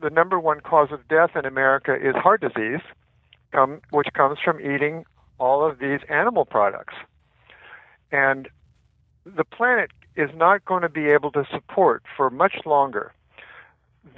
the 0.00 0.11
number 0.11 0.38
one 0.38 0.61
cause 0.61 0.88
of 0.93 1.09
death 1.09 1.31
in 1.35 1.45
America 1.45 1.95
is 1.95 2.15
heart 2.15 2.41
disease, 2.41 2.81
which 3.91 4.09
comes 4.15 4.38
from 4.45 4.61
eating 4.61 5.05
all 5.38 5.65
of 5.65 5.79
these 5.79 6.00
animal 6.09 6.45
products. 6.45 6.95
And 8.12 8.49
the 9.25 9.45
planet 9.45 9.91
is 10.17 10.31
not 10.35 10.65
going 10.65 10.83
to 10.83 10.88
be 10.88 11.09
able 11.09 11.31
to 11.33 11.45
support 11.50 12.03
for 12.17 12.31
much 12.31 12.65
longer 12.65 13.12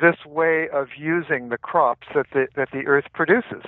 this 0.00 0.16
way 0.26 0.68
of 0.68 0.88
using 0.96 1.48
the 1.48 1.58
crops 1.58 2.06
that 2.14 2.26
the, 2.32 2.46
that 2.54 2.70
the 2.72 2.86
earth 2.86 3.06
produces. 3.14 3.62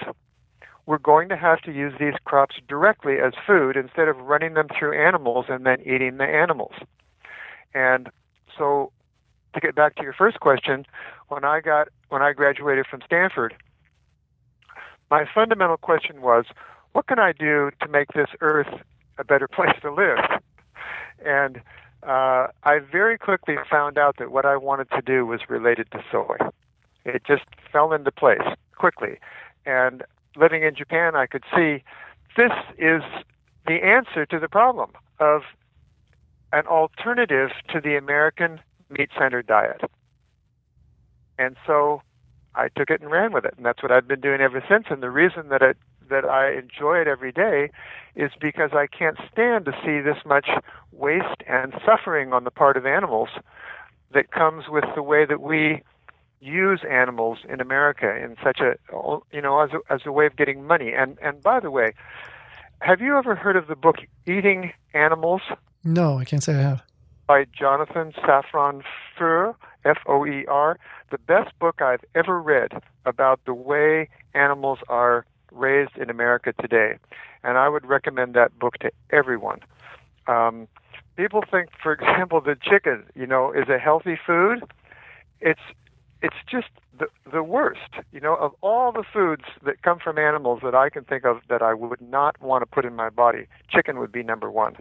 We're 0.86 0.98
going 0.98 1.28
to 1.28 1.36
have 1.36 1.60
to 1.62 1.72
use 1.72 1.94
these 1.98 2.14
crops 2.24 2.56
directly 2.68 3.14
as 3.24 3.32
food 3.46 3.76
instead 3.76 4.08
of 4.08 4.18
running 4.18 4.54
them 4.54 4.68
through 4.76 5.00
animals 5.00 5.46
and 5.48 5.64
then 5.64 5.80
eating 5.82 6.18
the 6.18 6.24
animals. 6.24 6.74
And 7.74 8.10
so 8.56 8.92
to 9.54 9.60
get 9.60 9.74
back 9.74 9.96
to 9.96 10.02
your 10.02 10.12
first 10.12 10.40
question, 10.40 10.86
when 11.28 11.44
I 11.44 11.60
got 11.60 11.88
when 12.08 12.22
I 12.22 12.32
graduated 12.32 12.86
from 12.86 13.00
Stanford, 13.04 13.54
my 15.10 15.24
fundamental 15.32 15.76
question 15.76 16.22
was, 16.22 16.44
what 16.92 17.06
can 17.06 17.18
I 17.18 17.32
do 17.32 17.70
to 17.82 17.88
make 17.88 18.08
this 18.14 18.28
earth 18.40 18.68
a 19.18 19.24
better 19.24 19.48
place 19.48 19.76
to 19.82 19.92
live? 19.92 20.18
And 21.24 21.60
uh, 22.02 22.48
I 22.64 22.78
very 22.90 23.18
quickly 23.18 23.56
found 23.70 23.98
out 23.98 24.16
that 24.18 24.30
what 24.30 24.44
I 24.46 24.56
wanted 24.56 24.90
to 24.90 25.02
do 25.02 25.26
was 25.26 25.40
related 25.48 25.90
to 25.92 26.02
soy. 26.10 26.36
It 27.04 27.22
just 27.26 27.44
fell 27.72 27.92
into 27.92 28.10
place 28.10 28.42
quickly. 28.76 29.18
And 29.66 30.02
living 30.36 30.62
in 30.62 30.74
Japan, 30.74 31.14
I 31.14 31.26
could 31.26 31.44
see 31.54 31.82
this 32.36 32.52
is 32.78 33.02
the 33.66 33.84
answer 33.84 34.24
to 34.26 34.38
the 34.38 34.48
problem 34.48 34.92
of 35.18 35.42
an 36.52 36.66
alternative 36.66 37.50
to 37.72 37.80
the 37.80 37.96
American 37.96 38.60
meat 38.90 39.10
centered 39.18 39.46
diet. 39.46 39.80
And 41.38 41.56
so 41.66 42.02
I 42.54 42.68
took 42.76 42.90
it 42.90 43.00
and 43.00 43.10
ran 43.10 43.32
with 43.32 43.44
it. 43.44 43.54
And 43.56 43.64
that's 43.64 43.82
what 43.82 43.92
I've 43.92 44.08
been 44.08 44.20
doing 44.20 44.40
ever 44.40 44.62
since. 44.68 44.86
And 44.90 45.02
the 45.02 45.10
reason 45.10 45.48
that 45.48 45.62
it 45.62 45.76
that 46.08 46.24
I 46.24 46.52
enjoy 46.52 46.98
it 46.98 47.06
every 47.06 47.30
day 47.30 47.70
is 48.16 48.32
because 48.40 48.70
I 48.72 48.88
can't 48.88 49.16
stand 49.32 49.64
to 49.66 49.72
see 49.84 50.00
this 50.00 50.18
much 50.26 50.48
waste 50.90 51.42
and 51.46 51.72
suffering 51.86 52.32
on 52.32 52.42
the 52.42 52.50
part 52.50 52.76
of 52.76 52.84
animals 52.84 53.28
that 54.12 54.32
comes 54.32 54.64
with 54.68 54.84
the 54.96 55.04
way 55.04 55.24
that 55.24 55.40
we 55.40 55.82
use 56.40 56.80
animals 56.90 57.38
in 57.48 57.60
America 57.60 58.16
in 58.16 58.34
such 58.42 58.60
a 58.60 58.74
you 59.32 59.40
know 59.40 59.60
as 59.60 59.70
a, 59.72 59.92
as 59.92 60.00
a 60.04 60.12
way 60.12 60.26
of 60.26 60.36
getting 60.36 60.66
money. 60.66 60.92
And 60.92 61.16
and 61.22 61.42
by 61.42 61.60
the 61.60 61.70
way, 61.70 61.94
have 62.80 63.00
you 63.00 63.16
ever 63.16 63.34
heard 63.34 63.56
of 63.56 63.66
the 63.66 63.76
book 63.76 63.96
Eating 64.26 64.72
Animals? 64.94 65.42
No, 65.84 66.18
I 66.18 66.24
can't 66.24 66.42
say 66.42 66.54
I 66.54 66.60
have. 66.60 66.82
By 67.30 67.44
Jonathan 67.56 68.12
Safran 68.24 68.82
Foer, 69.16 69.54
F 69.84 69.98
O 70.08 70.26
E 70.26 70.44
R, 70.48 70.80
the 71.12 71.18
best 71.18 71.56
book 71.60 71.80
I've 71.80 72.04
ever 72.12 72.42
read 72.42 72.72
about 73.06 73.38
the 73.46 73.54
way 73.54 74.08
animals 74.34 74.80
are 74.88 75.24
raised 75.52 75.96
in 75.96 76.10
America 76.10 76.52
today. 76.60 76.94
And 77.44 77.56
I 77.56 77.68
would 77.68 77.86
recommend 77.86 78.34
that 78.34 78.58
book 78.58 78.78
to 78.78 78.90
everyone. 79.10 79.60
Um, 80.26 80.66
people 81.14 81.44
think, 81.48 81.68
for 81.80 81.92
example, 82.00 82.40
that 82.40 82.62
chicken, 82.62 83.04
you 83.14 83.28
know, 83.28 83.52
is 83.52 83.68
a 83.68 83.78
healthy 83.78 84.18
food. 84.26 84.64
It's 85.40 85.60
it's 86.22 86.42
just 86.50 86.70
the 86.98 87.06
the 87.30 87.44
worst. 87.44 87.92
You 88.10 88.18
know, 88.18 88.34
of 88.34 88.56
all 88.60 88.90
the 88.90 89.04
foods 89.04 89.44
that 89.64 89.82
come 89.82 90.00
from 90.00 90.18
animals 90.18 90.62
that 90.64 90.74
I 90.74 90.90
can 90.90 91.04
think 91.04 91.24
of 91.24 91.42
that 91.48 91.62
I 91.62 91.74
would 91.74 92.00
not 92.00 92.42
want 92.42 92.62
to 92.62 92.66
put 92.66 92.84
in 92.84 92.96
my 92.96 93.08
body, 93.08 93.46
chicken 93.68 94.00
would 94.00 94.10
be 94.10 94.24
number 94.24 94.50
one. 94.50 94.74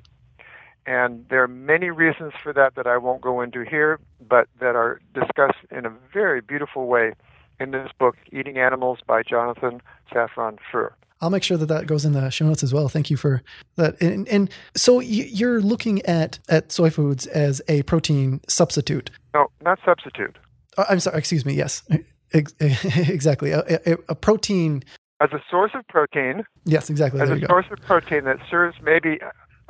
And 0.90 1.24
there 1.30 1.44
are 1.44 1.48
many 1.48 1.92
reasons 1.92 2.34
for 2.42 2.52
that 2.54 2.74
that 2.74 2.88
I 2.88 2.98
won't 2.98 3.22
go 3.22 3.42
into 3.42 3.62
here, 3.62 4.00
but 4.28 4.48
that 4.60 4.76
are 4.76 5.00
discussed 5.14 5.60
in 5.70 5.86
a 5.86 5.92
very 6.12 6.42
beautiful 6.42 6.88
way 6.88 7.14
in 7.60 7.70
this 7.70 7.92
book, 8.00 8.16
Eating 8.32 8.58
Animals 8.58 8.98
by 9.06 9.22
Jonathan 9.22 9.84
Safran 10.12 10.58
Foer. 10.72 10.96
I'll 11.22 11.30
make 11.30 11.44
sure 11.44 11.58
that 11.58 11.68
that 11.68 11.86
goes 11.86 12.06
in 12.06 12.14
the 12.14 12.32
show 12.32 12.48
notes 12.48 12.64
as 12.64 12.74
well. 12.74 12.90
Thank 12.90 13.12
you 13.12 13.18
for 13.18 13.44
that. 13.76 14.02
And, 14.02 14.28
and 14.30 14.50
so 14.76 15.00
you're 15.00 15.62
looking 15.62 16.04
at, 16.08 16.40
at 16.50 16.72
soy 16.72 16.90
foods 16.90 17.28
as 17.28 17.62
a 17.68 17.84
protein 17.84 18.42
substitute. 18.48 19.12
No, 19.36 19.46
not 19.62 19.78
substitute. 19.86 20.40
Uh, 20.76 20.86
I'm 20.90 21.00
sorry. 21.00 21.20
Excuse 21.20 21.46
me. 21.46 21.54
Yes, 21.54 21.84
exactly. 22.34 23.52
A, 23.52 23.60
a, 23.86 23.98
a, 24.10 24.16
protein 24.16 24.84
as 25.22 25.30
a 25.34 25.42
source 25.52 25.72
of 25.76 25.88
protein. 25.88 26.46
Yes, 26.66 26.90
exactly. 26.90 27.22
As 27.22 27.30
a 27.30 27.46
source 27.46 27.68
of 27.70 27.80
protein 27.82 28.24
that 28.24 28.40
serves 28.50 28.78
maybe 28.82 29.20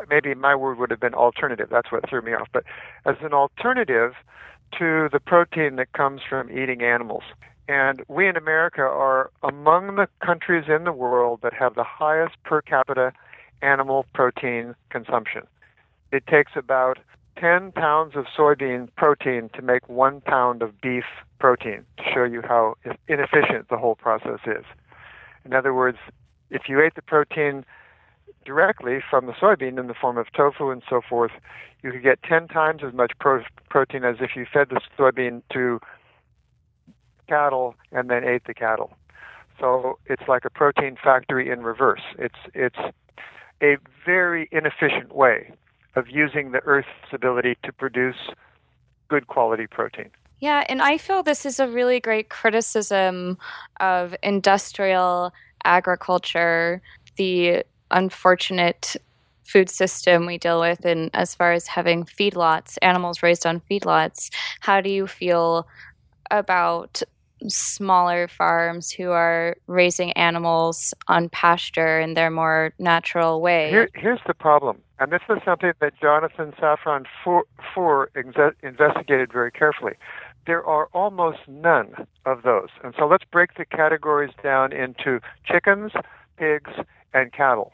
maybe 0.09 0.33
my 0.35 0.55
word 0.55 0.77
would 0.77 0.91
have 0.91 0.99
been 0.99 1.13
alternative. 1.13 1.69
That's 1.69 1.91
what 1.91 2.07
threw 2.07 2.21
me 2.21 2.33
off. 2.33 2.47
But 2.53 2.63
as 3.05 3.15
an 3.21 3.33
alternative 3.33 4.13
to 4.77 5.09
the 5.11 5.19
protein 5.19 5.75
that 5.77 5.93
comes 5.93 6.21
from 6.27 6.51
eating 6.51 6.81
animals. 6.81 7.23
And 7.67 8.03
we 8.07 8.27
in 8.27 8.35
America 8.35 8.81
are 8.81 9.31
among 9.43 9.95
the 9.95 10.07
countries 10.25 10.65
in 10.67 10.83
the 10.83 10.91
world 10.91 11.39
that 11.43 11.53
have 11.53 11.75
the 11.75 11.83
highest 11.83 12.35
per 12.43 12.61
capita 12.61 13.13
animal 13.61 14.05
protein 14.13 14.75
consumption. 14.89 15.43
It 16.11 16.25
takes 16.27 16.53
about 16.55 16.97
10 17.37 17.71
pounds 17.71 18.15
of 18.15 18.25
soybean 18.25 18.89
protein 18.95 19.49
to 19.53 19.61
make 19.61 19.87
one 19.87 20.21
pound 20.21 20.61
of 20.61 20.79
beef 20.81 21.05
protein 21.39 21.85
to 21.97 22.03
show 22.13 22.23
you 22.23 22.41
how 22.41 22.75
inefficient 23.07 23.69
the 23.69 23.77
whole 23.77 23.95
process 23.95 24.39
is. 24.45 24.65
In 25.45 25.53
other 25.53 25.73
words, 25.73 25.97
if 26.49 26.63
you 26.67 26.81
ate 26.81 26.95
the 26.95 27.01
protein 27.01 27.65
directly 28.49 28.97
from 29.07 29.27
the 29.27 29.33
soybean 29.33 29.79
in 29.79 29.85
the 29.85 29.93
form 29.93 30.17
of 30.17 30.25
tofu 30.35 30.71
and 30.71 30.81
so 30.89 31.01
forth, 31.07 31.31
you 31.83 31.91
could 31.91 32.01
get 32.01 32.23
10 32.23 32.47
times 32.47 32.81
as 32.83 32.95
much 32.95 33.11
pro- 33.19 33.43
protein 33.69 34.03
as 34.03 34.15
if 34.21 34.31
you 34.35 34.43
fed 34.51 34.69
the 34.69 34.81
soybean 34.97 35.43
to 35.53 35.79
cattle 37.27 37.75
and 37.91 38.09
then 38.09 38.23
ate 38.23 38.45
the 38.47 38.55
cattle. 38.55 38.91
So 39.59 39.99
it's 40.07 40.23
like 40.27 40.45
a 40.45 40.49
protein 40.49 40.97
factory 41.01 41.51
in 41.51 41.61
reverse. 41.61 42.01
It's 42.17 42.41
it's 42.55 42.79
a 43.61 43.77
very 44.03 44.49
inefficient 44.51 45.13
way 45.13 45.51
of 45.95 46.07
using 46.09 46.51
the 46.51 46.61
Earth's 46.65 47.13
ability 47.13 47.55
to 47.63 47.71
produce 47.71 48.31
good 49.09 49.27
quality 49.27 49.67
protein. 49.67 50.09
Yeah, 50.39 50.63
and 50.69 50.81
I 50.81 50.97
feel 50.97 51.21
this 51.21 51.45
is 51.45 51.59
a 51.59 51.67
really 51.67 51.99
great 51.99 52.29
criticism 52.29 53.37
of 53.79 54.15
industrial 54.23 55.33
agriculture, 55.65 56.81
the 57.17 57.63
unfortunate 57.91 58.95
food 59.43 59.69
system 59.69 60.25
we 60.25 60.37
deal 60.37 60.59
with 60.59 60.85
and 60.85 61.09
as 61.13 61.33
far 61.33 61.51
as 61.53 61.67
having 61.67 62.05
feedlots, 62.05 62.77
animals 62.81 63.23
raised 63.23 63.45
on 63.45 63.59
feedlots. 63.59 64.29
How 64.59 64.79
do 64.79 64.89
you 64.89 65.07
feel 65.07 65.67
about 66.29 67.01
smaller 67.47 68.27
farms 68.27 68.91
who 68.91 69.11
are 69.11 69.55
raising 69.67 70.11
animals 70.13 70.93
on 71.07 71.29
pasture 71.29 71.99
in 71.99 72.13
their 72.13 72.29
more 72.29 72.73
natural 72.79 73.41
way. 73.41 73.69
Here, 73.69 73.89
here's 73.95 74.19
the 74.27 74.33
problem, 74.33 74.81
and 74.99 75.11
this 75.11 75.21
is 75.29 75.37
something 75.45 75.71
that 75.79 75.93
Jonathan 76.01 76.53
Safran 76.59 77.05
Foer 77.23 78.11
investigated 78.15 79.31
very 79.31 79.51
carefully. 79.51 79.93
There 80.45 80.65
are 80.65 80.89
almost 80.93 81.39
none 81.47 82.07
of 82.25 82.43
those. 82.43 82.69
And 82.83 82.93
so 82.97 83.05
let's 83.05 83.23
break 83.25 83.55
the 83.55 83.65
categories 83.65 84.31
down 84.41 84.73
into 84.73 85.19
chickens, 85.45 85.91
pigs, 86.37 86.71
and 87.13 87.31
cattle. 87.31 87.71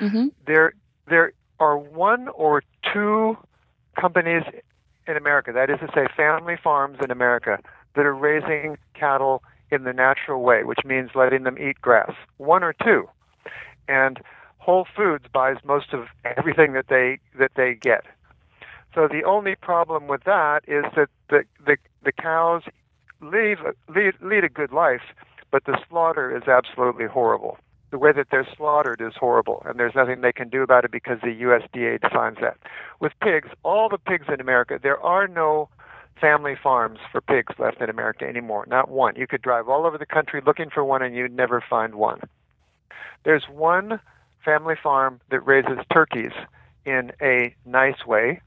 Mm-hmm. 0.00 0.28
There, 0.46 0.74
there 1.08 1.32
are 1.60 1.76
one 1.76 2.28
or 2.28 2.62
two 2.92 3.36
companies 3.98 4.42
in 5.06 5.16
America, 5.16 5.52
that 5.52 5.70
is 5.70 5.78
to 5.80 5.88
say, 5.94 6.06
family 6.16 6.56
farms 6.62 6.98
in 7.02 7.10
America, 7.10 7.58
that 7.94 8.06
are 8.06 8.14
raising 8.14 8.76
cattle 8.94 9.42
in 9.70 9.84
the 9.84 9.92
natural 9.92 10.42
way, 10.42 10.64
which 10.64 10.80
means 10.84 11.10
letting 11.14 11.44
them 11.44 11.58
eat 11.58 11.80
grass. 11.80 12.12
One 12.36 12.62
or 12.62 12.72
two. 12.72 13.08
And 13.88 14.20
Whole 14.58 14.86
Foods 14.96 15.24
buys 15.32 15.56
most 15.64 15.92
of 15.92 16.06
everything 16.24 16.72
that 16.74 16.86
they 16.88 17.18
that 17.38 17.52
they 17.56 17.74
get. 17.74 18.04
So 18.94 19.08
the 19.08 19.24
only 19.24 19.56
problem 19.56 20.06
with 20.06 20.22
that 20.24 20.60
is 20.68 20.84
that 20.94 21.08
the 21.30 21.44
the, 21.66 21.76
the 22.04 22.12
cows 22.12 22.62
leave, 23.20 23.58
lead, 23.88 24.14
lead 24.20 24.44
a 24.44 24.48
good 24.48 24.72
life, 24.72 25.02
but 25.50 25.64
the 25.64 25.78
slaughter 25.88 26.36
is 26.36 26.44
absolutely 26.46 27.06
horrible. 27.06 27.58
The 27.92 27.98
way 27.98 28.10
that 28.10 28.28
they're 28.30 28.48
slaughtered 28.56 29.02
is 29.02 29.12
horrible, 29.14 29.62
and 29.66 29.78
there's 29.78 29.94
nothing 29.94 30.22
they 30.22 30.32
can 30.32 30.48
do 30.48 30.62
about 30.62 30.86
it 30.86 30.90
because 30.90 31.20
the 31.20 31.42
USDA 31.42 32.00
defines 32.00 32.38
that. 32.40 32.56
With 33.00 33.12
pigs, 33.20 33.50
all 33.62 33.90
the 33.90 33.98
pigs 33.98 34.28
in 34.32 34.40
America, 34.40 34.80
there 34.82 34.98
are 34.98 35.28
no 35.28 35.68
family 36.18 36.56
farms 36.60 37.00
for 37.12 37.20
pigs 37.20 37.52
left 37.58 37.82
in 37.82 37.90
America 37.90 38.24
anymore. 38.26 38.64
Not 38.66 38.88
one. 38.88 39.16
You 39.16 39.26
could 39.26 39.42
drive 39.42 39.68
all 39.68 39.84
over 39.84 39.98
the 39.98 40.06
country 40.06 40.40
looking 40.44 40.70
for 40.70 40.82
one, 40.82 41.02
and 41.02 41.14
you'd 41.14 41.36
never 41.36 41.62
find 41.68 41.94
one. 41.94 42.20
There's 43.24 43.44
one 43.50 44.00
family 44.42 44.74
farm 44.82 45.20
that 45.30 45.46
raises 45.46 45.78
turkeys 45.92 46.32
in 46.86 47.12
a 47.20 47.54
nice 47.66 48.06
way, 48.06 48.40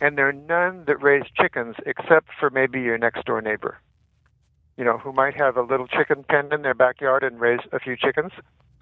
and 0.00 0.16
there 0.16 0.28
are 0.28 0.32
none 0.32 0.84
that 0.86 1.02
raise 1.02 1.24
chickens 1.34 1.74
except 1.84 2.28
for 2.38 2.48
maybe 2.48 2.80
your 2.80 2.96
next 2.96 3.26
door 3.26 3.42
neighbor 3.42 3.80
you 4.78 4.84
know, 4.84 4.96
who 4.96 5.12
might 5.12 5.34
have 5.34 5.56
a 5.56 5.62
little 5.62 5.88
chicken 5.88 6.24
pen 6.28 6.52
in 6.52 6.62
their 6.62 6.72
backyard 6.72 7.24
and 7.24 7.40
raise 7.40 7.58
a 7.72 7.80
few 7.80 7.96
chickens. 7.96 8.30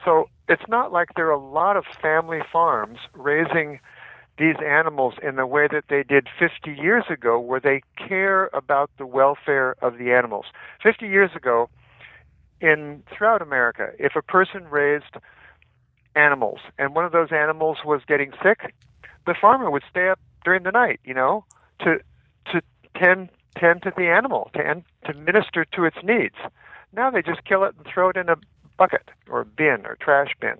So 0.04 0.28
it's 0.48 0.68
not 0.68 0.92
like 0.92 1.08
there 1.16 1.26
are 1.26 1.30
a 1.32 1.38
lot 1.38 1.76
of 1.76 1.84
family 2.00 2.40
farms 2.52 2.98
raising 3.14 3.80
these 4.38 4.56
animals 4.64 5.14
in 5.22 5.36
the 5.36 5.46
way 5.46 5.66
that 5.70 5.84
they 5.88 6.02
did 6.02 6.28
50 6.38 6.70
years 6.70 7.04
ago, 7.08 7.40
where 7.40 7.60
they 7.60 7.80
care 7.96 8.50
about 8.52 8.90
the 8.98 9.06
welfare 9.06 9.74
of 9.80 9.96
the 9.98 10.12
animals. 10.12 10.46
50 10.82 11.06
years 11.06 11.30
ago, 11.34 11.70
in 12.60 13.02
throughout 13.10 13.42
America, 13.42 13.90
if 13.98 14.16
a 14.16 14.22
person 14.22 14.64
raised 14.68 15.16
animals 16.14 16.60
and 16.78 16.94
one 16.94 17.04
of 17.04 17.12
those 17.12 17.32
animals 17.32 17.78
was 17.84 18.00
getting 18.06 18.32
sick, 18.42 18.74
the 19.26 19.34
farmer 19.38 19.70
would 19.70 19.82
stay 19.90 20.08
up 20.08 20.18
during 20.44 20.62
the 20.62 20.70
night, 20.70 21.00
you 21.04 21.14
know, 21.14 21.44
to 21.80 21.98
to 22.52 22.62
tend 22.94 23.28
tend 23.56 23.82
to 23.82 23.92
the 23.96 24.08
animal, 24.08 24.50
to, 24.54 24.82
to 25.06 25.14
minister 25.14 25.64
to 25.64 25.84
its 25.84 25.96
needs. 26.02 26.36
Now 26.92 27.10
they 27.10 27.22
just 27.22 27.44
kill 27.44 27.64
it 27.64 27.74
and 27.76 27.86
throw 27.86 28.10
it 28.10 28.16
in 28.16 28.28
a 28.28 28.36
bucket 28.76 29.10
or 29.28 29.44
bin 29.44 29.86
or 29.86 29.96
trash 30.00 30.34
bin. 30.40 30.56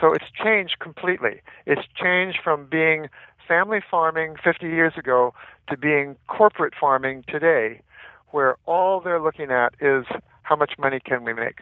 So 0.00 0.12
it's 0.12 0.30
changed 0.30 0.78
completely. 0.78 1.40
It's 1.66 1.86
changed 1.94 2.38
from 2.42 2.66
being 2.66 3.08
family 3.46 3.80
farming 3.90 4.36
50 4.42 4.66
years 4.66 4.92
ago 4.96 5.34
to 5.68 5.76
being 5.76 6.16
corporate 6.28 6.74
farming 6.78 7.24
today, 7.28 7.80
where 8.28 8.56
all 8.66 9.00
they're 9.00 9.20
looking 9.20 9.50
at 9.50 9.74
is 9.80 10.04
how 10.42 10.56
much 10.56 10.72
money 10.78 11.00
can 11.04 11.24
we 11.24 11.32
make. 11.32 11.60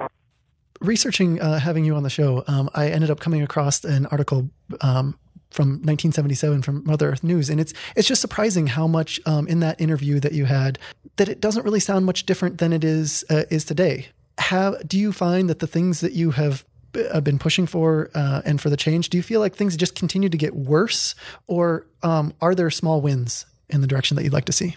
Researching 0.80 1.40
uh, 1.40 1.58
having 1.58 1.84
you 1.84 1.94
on 1.94 2.02
the 2.02 2.10
show, 2.10 2.44
um, 2.46 2.68
I 2.74 2.88
ended 2.88 3.10
up 3.10 3.20
coming 3.20 3.42
across 3.42 3.84
an 3.84 4.06
article 4.06 4.50
um, 4.80 5.18
from 5.50 5.68
1977 5.68 6.62
from 6.62 6.82
Mother 6.84 7.10
Earth 7.10 7.22
News, 7.22 7.48
and 7.48 7.60
it's 7.60 7.72
it's 7.94 8.08
just 8.08 8.20
surprising 8.20 8.66
how 8.66 8.88
much 8.88 9.20
um, 9.24 9.46
in 9.46 9.60
that 9.60 9.80
interview 9.80 10.18
that 10.20 10.32
you 10.32 10.44
had 10.46 10.78
that 11.16 11.28
it 11.28 11.40
doesn't 11.40 11.64
really 11.64 11.80
sound 11.80 12.04
much 12.04 12.26
different 12.26 12.58
than 12.58 12.72
it 12.72 12.82
is 12.82 13.24
uh, 13.30 13.44
is 13.50 13.64
today. 13.64 14.08
Have 14.38 14.86
do 14.86 14.98
you 14.98 15.12
find 15.12 15.48
that 15.48 15.60
the 15.60 15.66
things 15.66 16.00
that 16.00 16.12
you 16.12 16.32
have 16.32 16.64
uh, 17.12 17.20
been 17.20 17.38
pushing 17.38 17.66
for 17.66 18.10
uh, 18.14 18.42
and 18.44 18.60
for 18.60 18.70
the 18.70 18.76
change, 18.76 19.10
do 19.10 19.16
you 19.16 19.22
feel 19.22 19.40
like 19.40 19.54
things 19.54 19.76
just 19.76 19.94
continue 19.94 20.28
to 20.28 20.36
get 20.36 20.54
worse, 20.54 21.14
or 21.46 21.86
um, 22.02 22.32
are 22.40 22.54
there 22.54 22.70
small 22.70 23.00
wins 23.00 23.46
in 23.68 23.80
the 23.80 23.86
direction 23.86 24.16
that 24.16 24.24
you'd 24.24 24.32
like 24.32 24.44
to 24.46 24.52
see? 24.52 24.76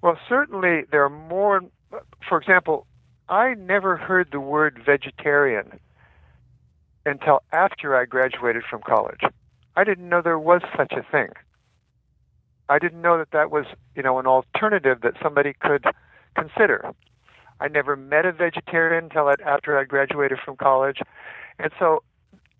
Well, 0.00 0.18
certainly 0.28 0.82
there 0.90 1.04
are 1.04 1.10
more. 1.10 1.62
For 2.28 2.38
example, 2.38 2.86
I 3.28 3.54
never 3.54 3.96
heard 3.96 4.28
the 4.32 4.40
word 4.40 4.80
vegetarian 4.84 5.78
until 7.04 7.42
after 7.52 7.96
I 7.96 8.04
graduated 8.04 8.62
from 8.68 8.82
college. 8.82 9.20
I 9.76 9.84
didn't 9.84 10.08
know 10.08 10.20
there 10.22 10.38
was 10.38 10.62
such 10.76 10.92
a 10.92 11.02
thing. 11.10 11.28
I 12.68 12.78
didn't 12.78 13.02
know 13.02 13.18
that 13.18 13.30
that 13.32 13.50
was, 13.50 13.66
you 13.94 14.02
know, 14.02 14.18
an 14.18 14.26
alternative 14.26 15.00
that 15.02 15.14
somebody 15.22 15.54
could 15.60 15.84
consider. 16.36 16.92
I 17.62 17.68
never 17.68 17.94
met 17.94 18.26
a 18.26 18.32
vegetarian 18.32 19.04
until 19.04 19.32
after 19.46 19.78
I 19.78 19.84
graduated 19.84 20.38
from 20.44 20.56
college. 20.56 20.98
And 21.60 21.70
so 21.78 22.02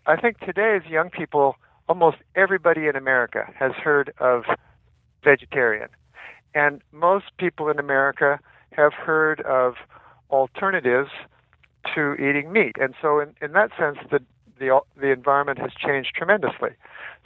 I 0.05 0.15
think 0.15 0.39
today, 0.39 0.79
as 0.81 0.89
young 0.89 1.09
people, 1.09 1.57
almost 1.89 2.17
everybody 2.35 2.87
in 2.87 2.95
America 2.95 3.51
has 3.59 3.73
heard 3.73 4.13
of 4.19 4.43
vegetarian. 5.21 5.89
And 6.55 6.81
most 6.93 7.25
people 7.37 7.69
in 7.69 7.79
America 7.79 8.39
have 8.71 8.93
heard 8.93 9.41
of 9.41 9.73
alternatives 10.29 11.09
to 11.93 12.13
eating 12.13 12.53
meat. 12.53 12.77
And 12.79 12.93
so, 13.01 13.19
in, 13.19 13.33
in 13.41 13.51
that 13.51 13.71
sense, 13.77 13.97
the, 14.09 14.21
the, 14.57 14.79
the 14.95 15.11
environment 15.11 15.59
has 15.59 15.71
changed 15.73 16.15
tremendously. 16.15 16.69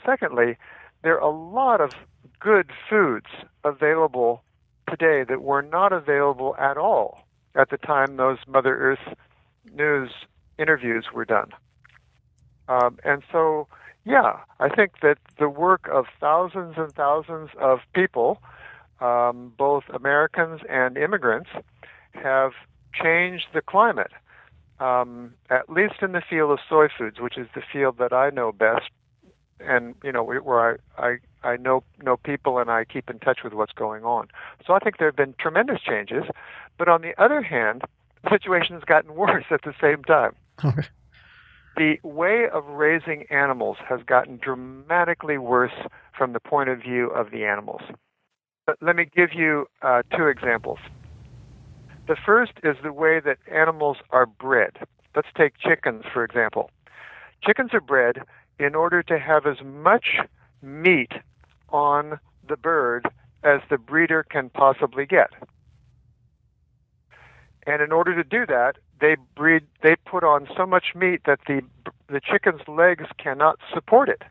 Secondly, 0.04 0.56
there 1.04 1.20
are 1.20 1.30
a 1.30 1.36
lot 1.36 1.80
of 1.80 1.92
good 2.40 2.72
foods 2.90 3.26
available 3.62 4.42
today 4.90 5.22
that 5.28 5.42
were 5.42 5.62
not 5.62 5.92
available 5.92 6.56
at 6.56 6.76
all 6.76 7.27
at 7.58 7.70
the 7.70 7.76
time 7.76 8.16
those 8.16 8.38
Mother 8.46 8.76
Earth 8.78 9.16
News 9.74 10.10
interviews 10.58 11.06
were 11.12 11.24
done. 11.24 11.50
Um, 12.68 12.98
and 13.04 13.22
so, 13.30 13.68
yeah, 14.04 14.38
I 14.60 14.68
think 14.68 15.00
that 15.02 15.18
the 15.38 15.48
work 15.48 15.88
of 15.92 16.06
thousands 16.20 16.74
and 16.76 16.92
thousands 16.92 17.50
of 17.60 17.80
people, 17.94 18.40
um, 19.00 19.52
both 19.58 19.84
Americans 19.92 20.60
and 20.68 20.96
immigrants, 20.96 21.50
have 22.12 22.52
changed 22.94 23.46
the 23.52 23.60
climate, 23.60 24.12
um, 24.80 25.34
at 25.50 25.68
least 25.68 25.96
in 26.02 26.12
the 26.12 26.22
field 26.28 26.50
of 26.50 26.58
soy 26.68 26.88
foods, 26.96 27.20
which 27.20 27.36
is 27.36 27.48
the 27.54 27.62
field 27.72 27.98
that 27.98 28.12
I 28.12 28.30
know 28.30 28.52
best 28.52 28.90
and 29.60 29.94
you 30.04 30.12
know 30.12 30.22
where 30.22 30.78
I, 30.98 31.02
I 31.02 31.16
I 31.42 31.56
know 31.56 31.82
know 32.02 32.16
people 32.16 32.58
and 32.58 32.70
I 32.70 32.84
keep 32.84 33.10
in 33.10 33.18
touch 33.18 33.40
with 33.42 33.52
what's 33.52 33.72
going 33.72 34.04
on. 34.04 34.28
So 34.66 34.72
I 34.72 34.78
think 34.78 34.98
there 34.98 35.08
have 35.08 35.16
been 35.16 35.34
tremendous 35.38 35.80
changes, 35.80 36.24
but 36.78 36.88
on 36.88 37.02
the 37.02 37.20
other 37.20 37.42
hand, 37.42 37.82
the 38.22 38.30
situation 38.30 38.74
has 38.74 38.84
gotten 38.84 39.14
worse 39.14 39.44
at 39.50 39.62
the 39.62 39.74
same 39.80 40.04
time. 40.04 40.34
the 41.76 41.98
way 42.02 42.48
of 42.52 42.64
raising 42.66 43.24
animals 43.30 43.76
has 43.88 44.00
gotten 44.06 44.38
dramatically 44.38 45.38
worse 45.38 45.86
from 46.16 46.32
the 46.32 46.40
point 46.40 46.68
of 46.68 46.80
view 46.80 47.08
of 47.10 47.30
the 47.30 47.44
animals. 47.44 47.82
But 48.66 48.76
let 48.80 48.96
me 48.96 49.06
give 49.14 49.32
you 49.32 49.66
uh, 49.82 50.02
two 50.16 50.26
examples. 50.26 50.78
The 52.06 52.16
first 52.16 52.52
is 52.62 52.76
the 52.82 52.92
way 52.92 53.20
that 53.20 53.38
animals 53.50 53.98
are 54.10 54.26
bred. 54.26 54.72
Let's 55.14 55.28
take 55.36 55.58
chickens, 55.58 56.04
for 56.12 56.24
example. 56.24 56.70
Chickens 57.44 57.72
are 57.74 57.80
bred 57.80 58.22
in 58.58 58.74
order 58.74 59.02
to 59.04 59.18
have 59.18 59.46
as 59.46 59.62
much 59.62 60.18
meat 60.62 61.12
on 61.68 62.18
the 62.48 62.56
bird 62.56 63.06
as 63.42 63.60
the 63.70 63.78
breeder 63.78 64.22
can 64.22 64.50
possibly 64.50 65.06
get. 65.06 65.30
And 67.68 67.82
in 67.82 67.92
order 67.92 68.14
to 68.14 68.24
do 68.24 68.46
that, 68.46 68.78
they 68.98 69.16
breed 69.36 69.62
they 69.82 69.94
put 70.06 70.24
on 70.24 70.48
so 70.56 70.64
much 70.64 70.94
meat 70.94 71.20
that 71.26 71.40
the 71.46 71.60
the 72.08 72.18
chicken's 72.18 72.66
legs 72.66 73.04
cannot 73.18 73.58
support 73.74 74.08
it. 74.08 74.22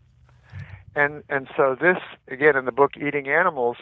And 0.96 1.22
and 1.30 1.48
so 1.56 1.78
this 1.80 2.00
again 2.28 2.56
in 2.56 2.66
the 2.66 2.72
book 2.72 2.98
Eating 2.98 3.28
Animals 3.28 3.78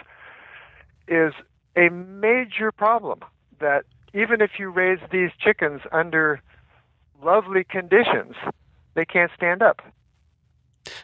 is 1.07 1.31
a 1.77 1.87
major 1.89 2.73
problem 2.73 3.21
that 3.59 3.85
even 4.13 4.41
if 4.41 4.59
you 4.59 4.69
raise 4.69 4.99
these 5.09 5.31
chickens 5.39 5.79
under 5.93 6.41
lovely 7.23 7.63
conditions, 7.63 8.35
they 8.93 9.05
can't 9.05 9.31
stand 9.37 9.61
up. 9.61 9.81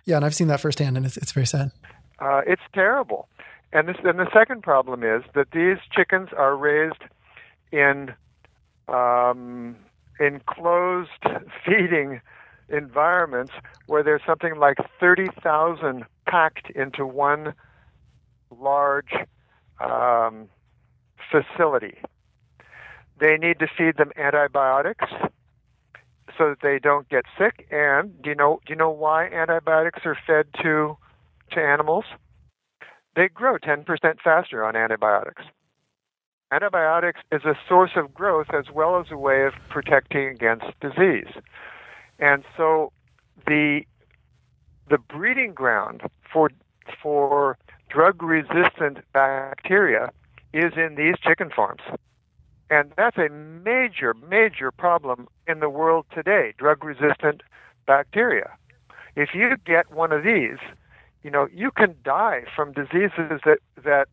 Yeah, 0.03 0.17
and 0.17 0.25
I've 0.25 0.35
seen 0.35 0.47
that 0.47 0.59
firsthand, 0.59 0.97
and 0.97 1.05
it's 1.05 1.15
it's 1.15 1.31
very 1.31 1.47
sad. 1.47 1.71
Uh, 2.19 2.41
it's 2.45 2.61
terrible. 2.73 3.29
And 3.71 3.87
this 3.87 3.95
and 4.03 4.19
the 4.19 4.29
second 4.33 4.61
problem 4.61 5.03
is 5.03 5.23
that 5.35 5.51
these 5.51 5.77
chickens 5.89 6.31
are 6.37 6.57
raised 6.57 7.03
in 7.71 8.13
um, 8.91 9.75
enclosed 10.19 11.09
feeding 11.65 12.21
environments 12.69 13.53
where 13.87 14.03
there's 14.03 14.21
something 14.25 14.57
like 14.57 14.77
30,000 14.99 16.05
packed 16.27 16.69
into 16.71 17.05
one 17.05 17.53
large 18.57 19.11
um, 19.79 20.47
facility. 21.31 21.97
They 23.19 23.37
need 23.37 23.59
to 23.59 23.67
feed 23.77 23.97
them 23.97 24.11
antibiotics 24.17 25.05
so 26.37 26.49
that 26.49 26.61
they 26.61 26.79
don't 26.79 27.07
get 27.09 27.25
sick. 27.37 27.67
And 27.71 28.19
do 28.21 28.29
you 28.29 28.35
know 28.35 28.59
do 28.65 28.73
you 28.73 28.77
know 28.77 28.89
why 28.89 29.25
antibiotics 29.27 29.99
are 30.05 30.17
fed 30.25 30.47
to 30.63 30.97
to 31.51 31.59
animals? 31.59 32.05
They 33.15 33.27
grow 33.27 33.57
10% 33.57 33.85
faster 34.23 34.63
on 34.63 34.75
antibiotics. 34.75 35.43
Antibiotics 36.51 37.21
is 37.31 37.45
a 37.45 37.55
source 37.67 37.91
of 37.95 38.13
growth 38.13 38.47
as 38.53 38.65
well 38.73 38.99
as 38.99 39.05
a 39.09 39.17
way 39.17 39.45
of 39.45 39.53
protecting 39.69 40.27
against 40.27 40.65
disease. 40.81 41.33
And 42.19 42.43
so 42.57 42.91
the 43.47 43.81
the 44.89 44.97
breeding 44.97 45.53
ground 45.53 46.01
for 46.31 46.49
for 47.01 47.57
drug 47.89 48.21
resistant 48.21 48.97
bacteria 49.13 50.11
is 50.53 50.73
in 50.75 50.95
these 50.95 51.15
chicken 51.23 51.49
farms. 51.55 51.81
And 52.69 52.91
that's 52.97 53.17
a 53.17 53.29
major, 53.29 54.13
major 54.13 54.71
problem 54.71 55.27
in 55.47 55.61
the 55.61 55.69
world 55.69 56.05
today 56.13 56.53
drug 56.57 56.83
resistant 56.83 57.43
bacteria. 57.87 58.51
If 59.15 59.29
you 59.33 59.55
get 59.65 59.89
one 59.91 60.11
of 60.11 60.23
these, 60.23 60.57
you 61.23 61.31
know, 61.31 61.47
you 61.53 61.71
can 61.71 61.95
die 62.03 62.43
from 62.53 62.73
diseases 62.73 63.39
that 63.45 63.59
that 63.81 64.09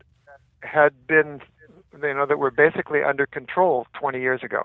had 0.61 1.05
been 1.05 1.41
you 1.93 2.13
know 2.13 2.25
that 2.25 2.37
were 2.37 2.51
basically 2.51 3.03
under 3.03 3.25
control 3.25 3.87
20 3.99 4.19
years 4.19 4.41
ago. 4.43 4.63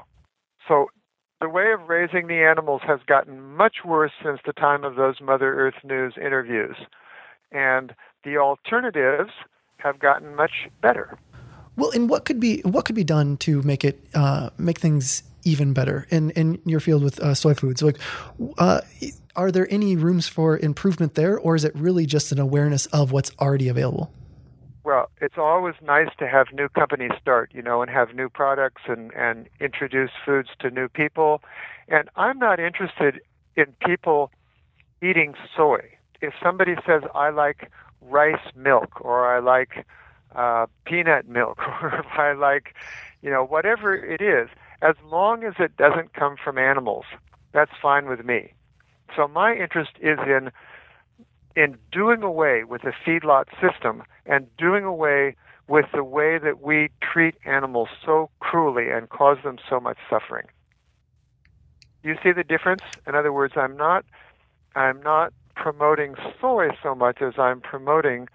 So 0.68 0.86
the 1.40 1.48
way 1.48 1.72
of 1.72 1.88
raising 1.88 2.26
the 2.26 2.42
animals 2.42 2.82
has 2.86 3.00
gotten 3.06 3.40
much 3.40 3.76
worse 3.84 4.12
since 4.22 4.40
the 4.46 4.52
time 4.52 4.84
of 4.84 4.96
those 4.96 5.20
Mother 5.20 5.54
Earth 5.54 5.74
News 5.84 6.14
interviews. 6.16 6.76
And 7.52 7.94
the 8.24 8.38
alternatives 8.38 9.30
have 9.78 9.98
gotten 9.98 10.34
much 10.34 10.68
better. 10.80 11.18
Well, 11.76 11.90
and 11.90 12.08
what 12.08 12.24
could 12.24 12.40
be 12.40 12.60
what 12.60 12.84
could 12.84 12.94
be 12.94 13.04
done 13.04 13.36
to 13.38 13.62
make 13.62 13.84
it 13.84 14.00
uh, 14.14 14.50
make 14.58 14.78
things 14.78 15.22
even 15.44 15.72
better 15.72 16.06
in 16.10 16.30
in 16.30 16.60
your 16.64 16.80
field 16.80 17.02
with 17.02 17.18
uh, 17.20 17.34
soy 17.34 17.54
foods? 17.54 17.82
Like, 17.82 17.98
uh, 18.58 18.80
are 19.36 19.50
there 19.50 19.66
any 19.70 19.96
rooms 19.96 20.28
for 20.28 20.56
improvement 20.56 21.14
there, 21.14 21.38
or 21.38 21.56
is 21.56 21.64
it 21.64 21.72
really 21.74 22.06
just 22.06 22.32
an 22.32 22.38
awareness 22.38 22.86
of 22.86 23.12
what's 23.12 23.32
already 23.40 23.68
available? 23.68 24.12
Well, 24.84 25.10
it's 25.20 25.38
always 25.38 25.74
nice 25.82 26.10
to 26.18 26.28
have 26.28 26.48
new 26.52 26.68
companies 26.68 27.12
start, 27.20 27.50
you 27.54 27.62
know, 27.62 27.80
and 27.80 27.90
have 27.90 28.14
new 28.14 28.28
products 28.28 28.82
and 28.86 29.12
and 29.14 29.48
introduce 29.60 30.10
foods 30.24 30.50
to 30.60 30.70
new 30.70 30.88
people. 30.88 31.42
And 31.88 32.10
I'm 32.16 32.38
not 32.38 32.60
interested 32.60 33.20
in 33.56 33.74
people 33.84 34.30
eating 35.02 35.34
soy. 35.56 35.80
If 36.20 36.34
somebody 36.42 36.74
says 36.86 37.02
I 37.14 37.30
like 37.30 37.70
rice 38.02 38.46
milk 38.54 39.00
or 39.00 39.34
I 39.34 39.38
like 39.40 39.86
uh, 40.34 40.66
peanut 40.84 41.26
milk 41.28 41.58
or 41.82 42.04
I 42.18 42.34
like, 42.34 42.74
you 43.22 43.30
know, 43.30 43.44
whatever 43.44 43.94
it 43.94 44.20
is, 44.20 44.50
as 44.82 44.96
long 45.06 45.44
as 45.44 45.54
it 45.58 45.76
doesn't 45.78 46.12
come 46.12 46.36
from 46.42 46.58
animals, 46.58 47.06
that's 47.52 47.72
fine 47.80 48.06
with 48.06 48.24
me. 48.24 48.52
So 49.16 49.28
my 49.28 49.54
interest 49.54 49.92
is 50.00 50.18
in 50.26 50.50
in 51.56 51.78
doing 51.92 52.22
away 52.22 52.64
with 52.64 52.82
the 52.82 52.92
feedlot 53.06 53.44
system 53.60 54.02
and 54.26 54.46
doing 54.56 54.84
away 54.84 55.36
with 55.68 55.86
the 55.94 56.04
way 56.04 56.38
that 56.38 56.60
we 56.60 56.90
treat 57.00 57.34
animals 57.44 57.88
so 58.04 58.28
cruelly 58.40 58.90
and 58.90 59.08
cause 59.08 59.38
them 59.42 59.58
so 59.68 59.80
much 59.80 59.96
suffering. 60.10 60.46
You 62.02 62.16
see 62.22 62.32
the 62.32 62.44
difference? 62.44 62.82
In 63.06 63.14
other 63.14 63.32
words, 63.32 63.54
I'm 63.56 63.76
not 63.76 64.04
I'm 64.76 65.00
not 65.02 65.32
promoting 65.54 66.16
soy 66.40 66.68
so 66.82 66.94
much 66.94 67.22
as 67.22 67.34
I'm 67.38 67.60
promoting 67.60 68.28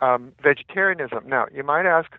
um, 0.00 0.32
vegetarianism. 0.42 1.28
Now, 1.28 1.46
you 1.54 1.62
might 1.62 1.86
ask, 1.86 2.10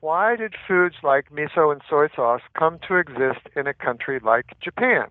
why 0.00 0.36
did 0.36 0.54
foods 0.68 0.96
like 1.02 1.30
miso 1.30 1.72
and 1.72 1.80
soy 1.88 2.08
sauce 2.14 2.42
come 2.56 2.78
to 2.86 2.96
exist 2.96 3.48
in 3.56 3.66
a 3.66 3.74
country 3.74 4.20
like 4.22 4.46
Japan? 4.60 5.06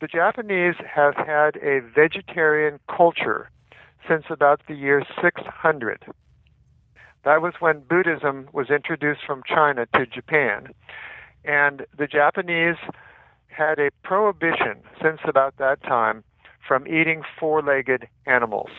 The 0.00 0.08
Japanese 0.08 0.74
have 0.84 1.14
had 1.14 1.56
a 1.56 1.80
vegetarian 1.80 2.80
culture 2.88 3.50
since 4.08 4.24
about 4.28 4.60
the 4.66 4.74
year 4.74 5.04
600. 5.22 6.04
That 7.24 7.40
was 7.40 7.54
when 7.60 7.80
Buddhism 7.80 8.48
was 8.52 8.70
introduced 8.70 9.20
from 9.26 9.42
China 9.46 9.86
to 9.94 10.04
Japan. 10.04 10.74
And 11.44 11.86
the 11.96 12.06
Japanese 12.06 12.76
had 13.46 13.78
a 13.78 13.90
prohibition 14.02 14.82
since 15.00 15.20
about 15.24 15.56
that 15.58 15.82
time 15.82 16.24
from 16.66 16.86
eating 16.86 17.22
four 17.38 17.62
legged 17.62 18.08
animals. 18.26 18.70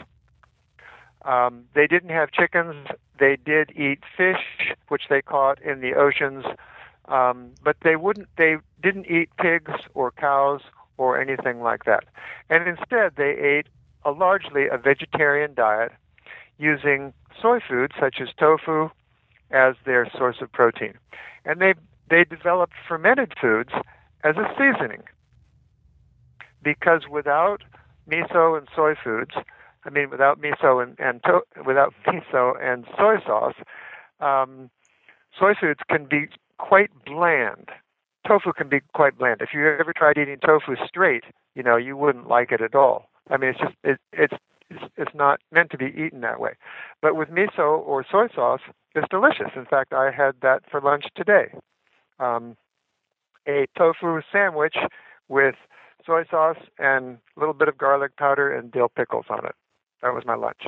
Um, 1.24 1.64
they 1.74 1.88
didn't 1.88 2.10
have 2.10 2.32
chickens. 2.32 2.88
They 3.20 3.38
did 3.38 3.72
eat 3.72 4.00
fish, 4.16 4.76
which 4.90 5.04
they 5.10 5.22
caught 5.22 5.62
in 5.62 5.80
the 5.80 5.94
oceans, 5.96 6.46
um, 7.08 7.52
but 7.64 7.78
they 7.84 7.96
wouldn't. 7.96 8.28
They 8.38 8.58
didn't 8.84 9.08
eat 9.08 9.30
pigs 9.38 9.72
or 9.94 10.12
cows 10.12 10.62
or 10.98 11.20
anything 11.20 11.62
like 11.62 11.86
that. 11.86 12.06
And 12.50 12.68
instead, 12.68 13.14
they 13.18 13.32
ate 13.32 13.68
a 14.04 14.12
largely 14.12 14.68
a 14.68 14.78
vegetarian 14.78 15.54
diet, 15.54 15.92
using 16.58 17.14
soy 17.42 17.60
foods 17.60 17.94
such 18.00 18.22
as 18.22 18.30
tofu 18.40 18.90
as 19.52 19.76
their 19.86 20.10
source 20.18 20.38
of 20.42 20.52
protein. 20.52 20.94
And 21.44 21.60
they 21.60 21.74
they 22.10 22.24
developed 22.24 22.74
fermented 22.88 23.34
foods 23.40 23.72
as 24.24 24.36
a 24.38 24.48
seasoning 24.58 25.04
because 26.64 27.04
without 27.10 27.64
miso 28.10 28.58
and 28.58 28.68
soy 28.76 28.94
foods, 29.02 29.32
I 29.86 29.90
mean, 29.90 30.10
without 30.10 30.40
miso 30.40 30.82
and, 30.82 31.00
and 31.00 31.24
to, 31.24 31.42
without 31.66 31.94
miso 32.08 32.54
and 32.62 32.86
soy 32.98 33.18
sauce, 33.26 33.56
um, 34.20 34.70
soy 35.40 35.54
foods 35.60 35.80
can 35.90 36.06
be 36.06 36.28
quite 36.58 36.92
bland. 37.06 37.70
Tofu 38.28 38.54
can 38.54 38.70
be 38.70 38.82
quite 38.94 39.18
bland. 39.18 39.42
If 39.42 39.50
you 39.54 39.68
ever 39.68 39.94
tried 39.96 40.18
eating 40.18 40.38
tofu 40.44 40.76
straight, 40.88 41.24
you 41.54 41.64
know 41.64 41.78
you 41.78 41.96
wouldn't 41.96 42.28
like 42.28 42.52
it 42.52 42.62
at 42.62 42.76
all. 42.76 43.10
I 43.30 43.38
mean, 43.38 43.52
it's 43.52 43.60
just 43.60 43.76
it, 43.84 44.00
it's 44.14 44.34
it's 44.98 45.14
not 45.14 45.40
meant 45.52 45.72
to 45.72 45.78
be 45.78 45.86
eaten 45.86 46.22
that 46.22 46.40
way. 46.40 46.54
But 47.02 47.16
with 47.16 47.30
miso 47.30 47.80
or 47.80 48.06
soy 48.10 48.28
sauce, 48.34 48.62
it's 48.96 49.08
delicious. 49.10 49.52
In 49.56 49.66
fact, 49.66 49.94
I 49.94 50.12
had 50.12 50.36
that 50.42 50.64
for 50.70 50.82
lunch 50.82 51.06
today. 51.16 51.54
Um, 52.20 52.56
a 53.48 53.68
tofu 53.78 54.22
sandwich 54.32 54.76
with 55.28 55.56
soy 56.06 56.24
sauce 56.30 56.58
and 56.80 57.18
a 57.36 57.40
little 57.40 57.54
bit 57.54 57.68
of 57.68 57.78
garlic 57.78 58.16
powder 58.18 58.52
and 58.52 58.72
dill 58.72 58.90
pickles 58.90 59.26
on 59.30 59.46
it. 59.46 59.56
That 60.02 60.14
was 60.14 60.24
my 60.26 60.36
lunch. 60.36 60.64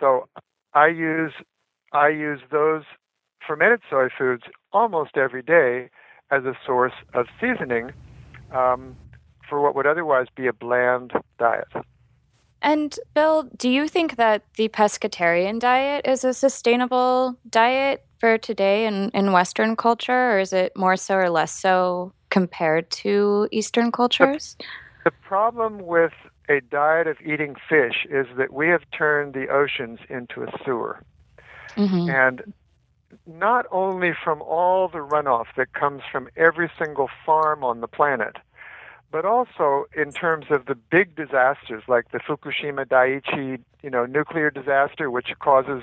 So 0.00 0.28
I 0.74 0.88
use 0.88 1.32
I 1.92 2.08
use 2.08 2.40
those 2.50 2.82
fermented 3.46 3.80
soy 3.88 4.08
foods 4.16 4.44
almost 4.72 5.16
every 5.16 5.42
day 5.42 5.90
as 6.30 6.44
a 6.44 6.54
source 6.64 6.92
of 7.14 7.26
seasoning 7.40 7.92
um, 8.52 8.96
for 9.48 9.60
what 9.60 9.74
would 9.74 9.86
otherwise 9.86 10.26
be 10.34 10.46
a 10.46 10.52
bland 10.52 11.12
diet. 11.38 11.68
And 12.62 12.98
Bill, 13.14 13.48
do 13.56 13.70
you 13.70 13.88
think 13.88 14.16
that 14.16 14.44
the 14.56 14.68
pescatarian 14.68 15.58
diet 15.60 16.06
is 16.06 16.24
a 16.24 16.34
sustainable 16.34 17.36
diet 17.48 18.04
for 18.18 18.36
today 18.36 18.86
in, 18.86 19.10
in 19.14 19.32
Western 19.32 19.76
culture, 19.76 20.32
or 20.32 20.40
is 20.40 20.52
it 20.52 20.76
more 20.76 20.96
so 20.96 21.14
or 21.14 21.30
less 21.30 21.52
so 21.52 22.12
compared 22.28 22.90
to 22.90 23.48
Eastern 23.50 23.90
cultures? 23.90 24.56
The, 24.58 25.10
the 25.10 25.16
problem 25.22 25.86
with 25.86 26.12
a 26.50 26.60
diet 26.60 27.06
of 27.06 27.16
eating 27.24 27.56
fish 27.68 28.06
is 28.10 28.26
that 28.36 28.52
we 28.52 28.68
have 28.68 28.82
turned 28.96 29.32
the 29.32 29.48
oceans 29.48 30.00
into 30.10 30.42
a 30.42 30.52
sewer. 30.64 31.02
Mm-hmm. 31.76 32.10
And 32.10 32.52
not 33.26 33.66
only 33.70 34.12
from 34.12 34.42
all 34.42 34.88
the 34.88 34.98
runoff 34.98 35.46
that 35.56 35.72
comes 35.72 36.02
from 36.10 36.28
every 36.36 36.70
single 36.78 37.08
farm 37.24 37.64
on 37.64 37.80
the 37.80 37.88
planet, 37.88 38.36
but 39.10 39.24
also 39.24 39.86
in 39.96 40.12
terms 40.12 40.46
of 40.50 40.66
the 40.66 40.74
big 40.74 41.16
disasters 41.16 41.82
like 41.88 42.10
the 42.12 42.18
Fukushima 42.18 42.86
Daiichi, 42.86 43.60
you 43.82 43.90
know, 43.90 44.06
nuclear 44.06 44.50
disaster, 44.50 45.10
which 45.10 45.32
causes 45.40 45.82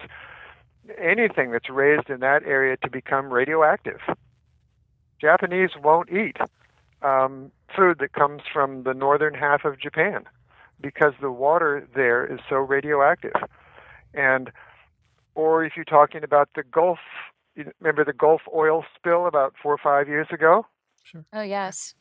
anything 0.98 1.52
that's 1.52 1.70
raised 1.70 2.10
in 2.10 2.22
that 2.22 2.44
area 2.44 2.78
to 2.78 2.90
become 2.90 3.32
radioactive. 3.32 4.00
Japanese 5.20 5.72
won't 5.82 6.10
eat 6.12 6.38
um, 7.02 7.52
food 7.76 8.00
that 8.00 8.14
comes 8.14 8.42
from 8.52 8.84
the 8.84 8.94
northern 8.94 9.34
half 9.34 9.66
of 9.66 9.80
Japan 9.80 10.24
because 10.80 11.14
the 11.20 11.32
water 11.32 11.88
there 11.96 12.26
is 12.26 12.40
so 12.48 12.58
radioactive. 12.58 13.34
And 14.14 14.52
or 15.38 15.64
if 15.64 15.74
you're 15.76 15.86
talking 15.86 16.24
about 16.24 16.50
the 16.56 16.64
Gulf, 16.64 16.98
remember 17.56 18.04
the 18.04 18.12
Gulf 18.12 18.42
oil 18.54 18.84
spill 18.96 19.28
about 19.28 19.54
four 19.62 19.72
or 19.72 19.78
five 19.78 20.08
years 20.08 20.28
ago? 20.32 20.66
Sure. 21.04 21.24
Oh 21.32 21.44
yes. 21.44 21.94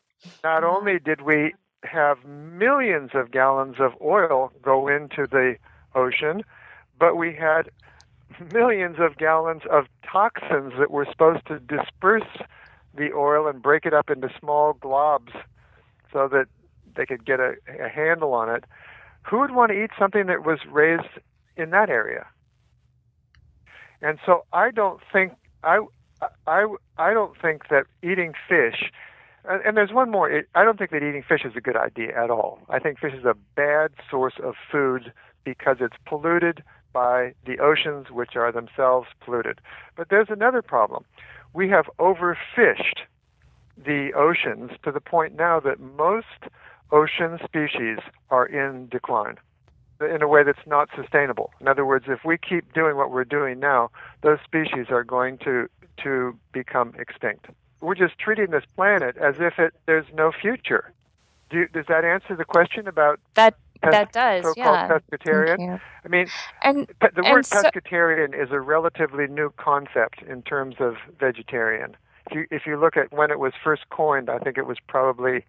Not 0.42 0.62
mm-hmm. 0.62 0.76
only 0.76 0.98
did 0.98 1.20
we 1.20 1.54
have 1.84 2.24
millions 2.24 3.10
of 3.14 3.30
gallons 3.30 3.76
of 3.78 3.92
oil 4.02 4.50
go 4.62 4.88
into 4.88 5.26
the 5.30 5.56
ocean, 5.94 6.42
but 6.98 7.16
we 7.16 7.34
had 7.34 7.70
millions 8.52 8.96
of 8.98 9.18
gallons 9.18 9.62
of 9.70 9.84
toxins 10.10 10.72
that 10.78 10.90
were 10.90 11.06
supposed 11.10 11.46
to 11.46 11.60
disperse 11.60 12.26
the 12.96 13.12
oil 13.12 13.46
and 13.46 13.62
break 13.62 13.84
it 13.84 13.92
up 13.92 14.08
into 14.10 14.30
small 14.40 14.72
globs 14.74 15.32
so 16.10 16.26
that 16.26 16.46
they 16.96 17.04
could 17.04 17.26
get 17.26 17.38
a, 17.38 17.54
a 17.78 17.88
handle 17.90 18.32
on 18.32 18.48
it. 18.48 18.64
Who 19.28 19.40
would 19.40 19.54
want 19.54 19.72
to 19.72 19.84
eat 19.84 19.90
something 19.98 20.26
that 20.26 20.46
was 20.46 20.60
raised 20.70 21.20
in 21.56 21.68
that 21.70 21.90
area? 21.90 22.26
And 24.02 24.18
so 24.24 24.44
I 24.52 24.70
don't 24.70 25.00
think 25.12 25.32
I 25.62 25.80
I 26.46 26.66
I 26.98 27.12
don't 27.14 27.40
think 27.40 27.68
that 27.68 27.86
eating 28.02 28.32
fish 28.48 28.90
and 29.48 29.76
there's 29.76 29.92
one 29.92 30.10
more. 30.10 30.42
I 30.54 30.64
don't 30.64 30.78
think 30.78 30.90
that 30.90 31.02
eating 31.02 31.22
fish 31.22 31.44
is 31.44 31.52
a 31.56 31.60
good 31.60 31.76
idea 31.76 32.10
at 32.16 32.30
all. 32.30 32.58
I 32.68 32.78
think 32.78 32.98
fish 32.98 33.14
is 33.14 33.24
a 33.24 33.36
bad 33.54 33.92
source 34.10 34.34
of 34.42 34.54
food 34.70 35.12
because 35.44 35.76
it's 35.80 35.96
polluted 36.04 36.62
by 36.92 37.34
the 37.44 37.58
oceans, 37.58 38.10
which 38.10 38.34
are 38.34 38.50
themselves 38.50 39.08
polluted. 39.20 39.60
But 39.96 40.08
there's 40.08 40.30
another 40.30 40.62
problem. 40.62 41.04
We 41.52 41.68
have 41.68 41.86
overfished 41.98 43.04
the 43.76 44.12
oceans 44.16 44.72
to 44.82 44.90
the 44.90 45.00
point 45.00 45.36
now 45.36 45.60
that 45.60 45.78
most 45.78 46.50
ocean 46.90 47.38
species 47.44 47.98
are 48.30 48.46
in 48.46 48.88
decline 48.88 49.36
in 50.00 50.22
a 50.22 50.28
way 50.28 50.42
that's 50.42 50.66
not 50.66 50.88
sustainable. 50.94 51.52
In 51.60 51.68
other 51.68 51.84
words, 51.84 52.06
if 52.08 52.24
we 52.24 52.36
keep 52.38 52.72
doing 52.72 52.96
what 52.96 53.10
we're 53.10 53.24
doing 53.24 53.58
now, 53.58 53.90
those 54.22 54.38
species 54.44 54.86
are 54.90 55.04
going 55.04 55.38
to 55.38 55.68
to 56.02 56.38
become 56.52 56.94
extinct 56.98 57.46
we're 57.80 57.94
just 57.94 58.18
treating 58.18 58.50
this 58.50 58.64
planet 58.74 59.16
as 59.16 59.36
if 59.38 59.58
it 59.58 59.74
there's 59.86 60.06
no 60.14 60.32
future. 60.32 60.92
Do, 61.50 61.66
does 61.68 61.86
that 61.88 62.04
answer 62.04 62.34
the 62.34 62.44
question 62.44 62.88
about 62.88 63.20
that? 63.34 63.56
Pes- 63.82 63.92
that 63.92 64.12
does, 64.12 64.42
so-called 64.42 64.56
yeah. 64.56 64.88
pescatarian. 64.88 65.80
I 66.04 66.08
mean, 66.08 66.26
and 66.62 66.88
pe- 66.98 67.10
the 67.14 67.22
and 67.22 67.32
word 67.32 67.46
so- 67.46 67.62
pescatarian 67.62 68.34
is 68.34 68.50
a 68.50 68.60
relatively 68.60 69.26
new 69.26 69.52
concept 69.58 70.22
in 70.22 70.42
terms 70.42 70.76
of 70.80 70.96
vegetarian. 71.20 71.96
If 72.28 72.34
you 72.34 72.46
if 72.50 72.66
you 72.66 72.78
look 72.78 72.96
at 72.96 73.12
when 73.12 73.30
it 73.30 73.38
was 73.38 73.52
first 73.62 73.88
coined, 73.90 74.30
I 74.30 74.38
think 74.38 74.56
it 74.58 74.66
was 74.66 74.78
probably 74.88 75.44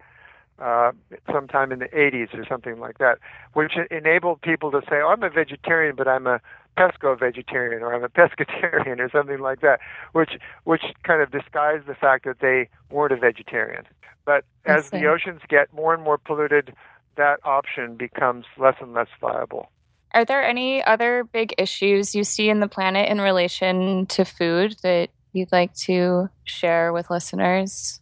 uh, 0.60 0.92
sometime 1.30 1.72
in 1.72 1.78
the 1.78 1.88
80s 1.88 2.34
or 2.34 2.44
something 2.48 2.78
like 2.78 2.98
that, 2.98 3.18
which 3.52 3.74
enabled 3.90 4.42
people 4.42 4.70
to 4.70 4.80
say, 4.88 4.96
"Oh, 5.02 5.08
I'm 5.08 5.22
a 5.22 5.30
vegetarian, 5.30 5.94
but 5.96 6.08
I'm 6.08 6.26
a 6.26 6.40
pesco 6.76 7.18
vegetarian 7.18 7.82
or 7.82 7.94
I'm 7.94 8.04
a 8.04 8.08
pescatarian 8.20 8.98
or 8.98 9.08
something 9.10 9.38
like 9.40 9.60
that," 9.60 9.80
which 10.12 10.32
which 10.64 10.82
kind 11.04 11.22
of 11.22 11.30
disguised 11.30 11.86
the 11.86 11.94
fact 11.94 12.24
that 12.24 12.40
they 12.40 12.68
weren't 12.90 13.12
a 13.12 13.16
vegetarian. 13.16 13.84
But 14.24 14.44
as 14.66 14.90
the 14.90 15.06
oceans 15.06 15.40
get 15.48 15.72
more 15.72 15.94
and 15.94 16.02
more 16.02 16.18
polluted, 16.18 16.74
that 17.16 17.40
option 17.44 17.96
becomes 17.96 18.44
less 18.58 18.74
and 18.80 18.92
less 18.92 19.08
viable. 19.20 19.70
Are 20.12 20.24
there 20.24 20.42
any 20.42 20.82
other 20.84 21.24
big 21.24 21.54
issues 21.58 22.14
you 22.14 22.24
see 22.24 22.48
in 22.48 22.60
the 22.60 22.68
planet 22.68 23.08
in 23.08 23.20
relation 23.20 24.06
to 24.06 24.24
food 24.24 24.76
that 24.82 25.10
you'd 25.32 25.52
like 25.52 25.74
to 25.74 26.28
share 26.44 26.92
with 26.92 27.10
listeners? 27.10 28.00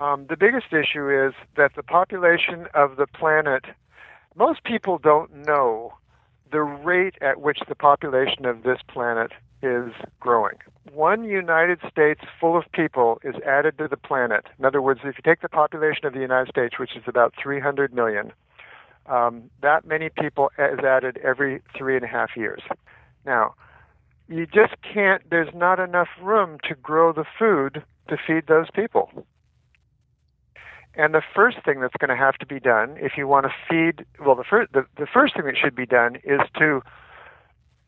Um, 0.00 0.26
the 0.28 0.36
biggest 0.36 0.72
issue 0.72 1.10
is 1.10 1.34
that 1.56 1.74
the 1.76 1.82
population 1.82 2.66
of 2.72 2.96
the 2.96 3.06
planet, 3.06 3.66
most 4.34 4.64
people 4.64 4.96
don't 4.96 5.46
know 5.46 5.92
the 6.50 6.62
rate 6.62 7.14
at 7.20 7.40
which 7.40 7.58
the 7.68 7.74
population 7.74 8.46
of 8.46 8.62
this 8.62 8.78
planet 8.88 9.32
is 9.62 9.92
growing. 10.18 10.56
One 10.92 11.24
United 11.24 11.80
States 11.90 12.22
full 12.40 12.56
of 12.56 12.64
people 12.72 13.20
is 13.22 13.34
added 13.46 13.76
to 13.76 13.88
the 13.88 13.98
planet. 13.98 14.46
In 14.58 14.64
other 14.64 14.80
words, 14.80 15.00
if 15.04 15.16
you 15.18 15.22
take 15.22 15.42
the 15.42 15.50
population 15.50 16.06
of 16.06 16.14
the 16.14 16.20
United 16.20 16.50
States, 16.50 16.78
which 16.78 16.96
is 16.96 17.02
about 17.06 17.34
300 17.40 17.92
million, 17.92 18.32
um, 19.06 19.50
that 19.60 19.84
many 19.86 20.08
people 20.08 20.50
is 20.58 20.78
added 20.80 21.18
every 21.22 21.60
three 21.76 21.94
and 21.94 22.04
a 22.04 22.08
half 22.08 22.36
years. 22.36 22.62
Now, 23.26 23.54
you 24.28 24.46
just 24.46 24.74
can't, 24.80 25.28
there's 25.28 25.54
not 25.54 25.78
enough 25.78 26.08
room 26.22 26.58
to 26.68 26.74
grow 26.74 27.12
the 27.12 27.24
food 27.38 27.82
to 28.08 28.16
feed 28.16 28.46
those 28.46 28.70
people. 28.74 29.10
And 30.94 31.14
the 31.14 31.22
first 31.34 31.58
thing 31.64 31.80
that's 31.80 31.94
going 31.98 32.10
to 32.10 32.16
have 32.16 32.36
to 32.38 32.46
be 32.46 32.58
done, 32.58 32.96
if 32.98 33.12
you 33.16 33.28
want 33.28 33.46
to 33.46 33.52
feed, 33.68 34.04
well, 34.24 34.34
the 34.34 34.44
first 34.44 34.72
the, 34.72 34.84
the 34.96 35.06
first 35.06 35.36
thing 35.36 35.44
that 35.46 35.56
should 35.56 35.74
be 35.74 35.86
done 35.86 36.16
is 36.24 36.40
to 36.58 36.82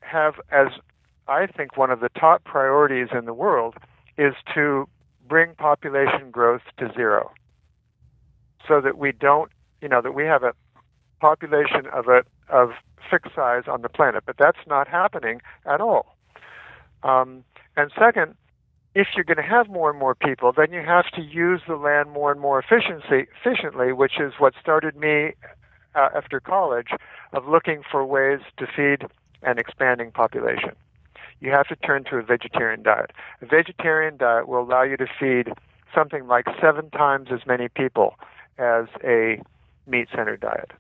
have, 0.00 0.34
as 0.50 0.68
I 1.26 1.46
think, 1.46 1.76
one 1.76 1.90
of 1.90 2.00
the 2.00 2.10
top 2.10 2.44
priorities 2.44 3.08
in 3.12 3.24
the 3.24 3.34
world, 3.34 3.74
is 4.16 4.34
to 4.54 4.88
bring 5.28 5.54
population 5.54 6.30
growth 6.30 6.62
to 6.78 6.92
zero, 6.94 7.32
so 8.68 8.80
that 8.80 8.98
we 8.98 9.12
don't, 9.12 9.50
you 9.80 9.88
know, 9.88 10.00
that 10.00 10.14
we 10.14 10.24
have 10.24 10.44
a 10.44 10.52
population 11.20 11.86
of 11.92 12.06
a 12.06 12.22
of 12.48 12.70
fixed 13.10 13.34
size 13.34 13.64
on 13.66 13.82
the 13.82 13.88
planet. 13.88 14.22
But 14.26 14.36
that's 14.38 14.64
not 14.68 14.86
happening 14.86 15.40
at 15.66 15.80
all. 15.80 16.16
Um, 17.02 17.42
and 17.76 17.90
second, 17.98 18.36
if 18.94 19.08
you're 19.14 19.24
going 19.24 19.36
to 19.36 19.42
have 19.42 19.68
more 19.68 19.90
and 19.90 19.98
more 19.98 20.14
people, 20.14 20.52
then 20.54 20.72
you 20.72 20.82
have 20.82 21.06
to 21.14 21.22
use 21.22 21.62
the 21.66 21.76
land 21.76 22.10
more 22.10 22.30
and 22.30 22.40
more 22.40 22.58
efficiency, 22.58 23.28
efficiently, 23.40 23.92
which 23.92 24.20
is 24.20 24.34
what 24.38 24.54
started 24.60 24.96
me 24.96 25.32
uh, 25.94 26.08
after 26.14 26.40
college 26.40 26.88
of 27.32 27.46
looking 27.46 27.82
for 27.90 28.04
ways 28.04 28.40
to 28.58 28.66
feed 28.66 29.06
an 29.42 29.58
expanding 29.58 30.10
population. 30.10 30.72
You 31.40 31.50
have 31.50 31.66
to 31.68 31.76
turn 31.76 32.04
to 32.04 32.16
a 32.16 32.22
vegetarian 32.22 32.82
diet. 32.82 33.10
A 33.40 33.46
vegetarian 33.46 34.16
diet 34.16 34.46
will 34.46 34.62
allow 34.62 34.82
you 34.82 34.96
to 34.98 35.06
feed 35.18 35.52
something 35.94 36.26
like 36.26 36.46
seven 36.60 36.90
times 36.90 37.28
as 37.32 37.40
many 37.46 37.68
people 37.68 38.14
as 38.58 38.86
a 39.02 39.40
meat 39.86 40.08
centered 40.14 40.40
diet. 40.40 40.70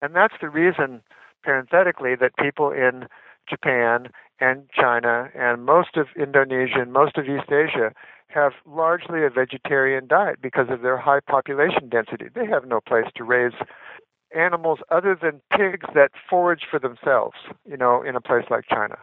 And 0.00 0.14
that's 0.14 0.34
the 0.40 0.48
reason, 0.48 1.02
parenthetically, 1.44 2.16
that 2.16 2.36
people 2.36 2.70
in 2.70 3.06
Japan 3.48 4.08
and 4.42 4.68
China 4.72 5.30
and 5.36 5.64
most 5.64 5.96
of 5.96 6.08
Indonesia 6.16 6.80
and 6.80 6.92
most 6.92 7.16
of 7.16 7.26
East 7.26 7.50
Asia 7.52 7.94
have 8.26 8.52
largely 8.66 9.24
a 9.24 9.30
vegetarian 9.30 10.08
diet 10.08 10.42
because 10.42 10.66
of 10.68 10.82
their 10.82 10.96
high 10.96 11.20
population 11.20 11.88
density. 11.88 12.26
They 12.34 12.46
have 12.46 12.66
no 12.66 12.80
place 12.80 13.06
to 13.14 13.24
raise 13.24 13.52
animals 14.34 14.80
other 14.90 15.14
than 15.14 15.40
pigs 15.56 15.86
that 15.94 16.10
forage 16.28 16.62
for 16.68 16.80
themselves, 16.80 17.36
you 17.68 17.76
know, 17.76 18.02
in 18.02 18.16
a 18.16 18.20
place 18.20 18.46
like 18.50 18.64
China. 18.68 18.96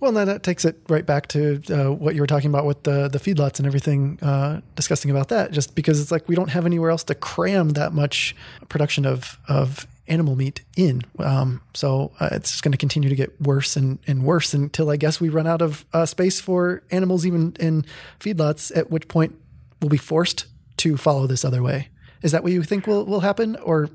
Well, 0.00 0.12
then 0.12 0.26
that 0.28 0.42
takes 0.42 0.64
it 0.64 0.78
right 0.88 1.04
back 1.04 1.28
to 1.28 1.62
uh, 1.70 1.92
what 1.92 2.14
you 2.14 2.22
were 2.22 2.26
talking 2.26 2.48
about 2.48 2.64
with 2.64 2.82
the 2.84 3.08
the 3.08 3.18
feedlots 3.18 3.58
and 3.58 3.66
everything, 3.66 4.18
uh, 4.22 4.62
discussing 4.74 5.10
about 5.10 5.28
that. 5.28 5.52
Just 5.52 5.74
because 5.74 6.00
it's 6.00 6.10
like 6.10 6.26
we 6.26 6.34
don't 6.34 6.48
have 6.48 6.64
anywhere 6.64 6.90
else 6.90 7.04
to 7.04 7.14
cram 7.14 7.70
that 7.70 7.92
much 7.92 8.34
production 8.70 9.04
of 9.04 9.38
of 9.46 9.86
animal 10.10 10.36
meat 10.36 10.62
in, 10.76 11.02
um, 11.18 11.62
so 11.74 12.12
uh, 12.20 12.28
it's 12.32 12.50
just 12.50 12.62
going 12.62 12.72
to 12.72 12.78
continue 12.78 13.08
to 13.08 13.14
get 13.14 13.40
worse 13.40 13.76
and, 13.76 13.98
and 14.06 14.24
worse 14.24 14.52
until 14.52 14.90
I 14.90 14.96
guess 14.96 15.20
we 15.20 15.28
run 15.28 15.46
out 15.46 15.62
of 15.62 15.84
uh, 15.92 16.04
space 16.04 16.40
for 16.40 16.82
animals 16.90 17.24
even 17.24 17.56
in 17.58 17.84
feedlots. 18.18 18.76
At 18.76 18.90
which 18.90 19.08
point 19.08 19.34
we'll 19.80 19.88
be 19.88 19.96
forced 19.96 20.46
to 20.78 20.96
follow 20.96 21.26
this 21.26 21.44
other 21.44 21.62
way. 21.62 21.88
Is 22.22 22.32
that 22.32 22.42
what 22.42 22.52
you 22.52 22.62
think 22.62 22.86
will 22.86 23.06
will 23.06 23.20
happen, 23.20 23.56
or 23.56 23.88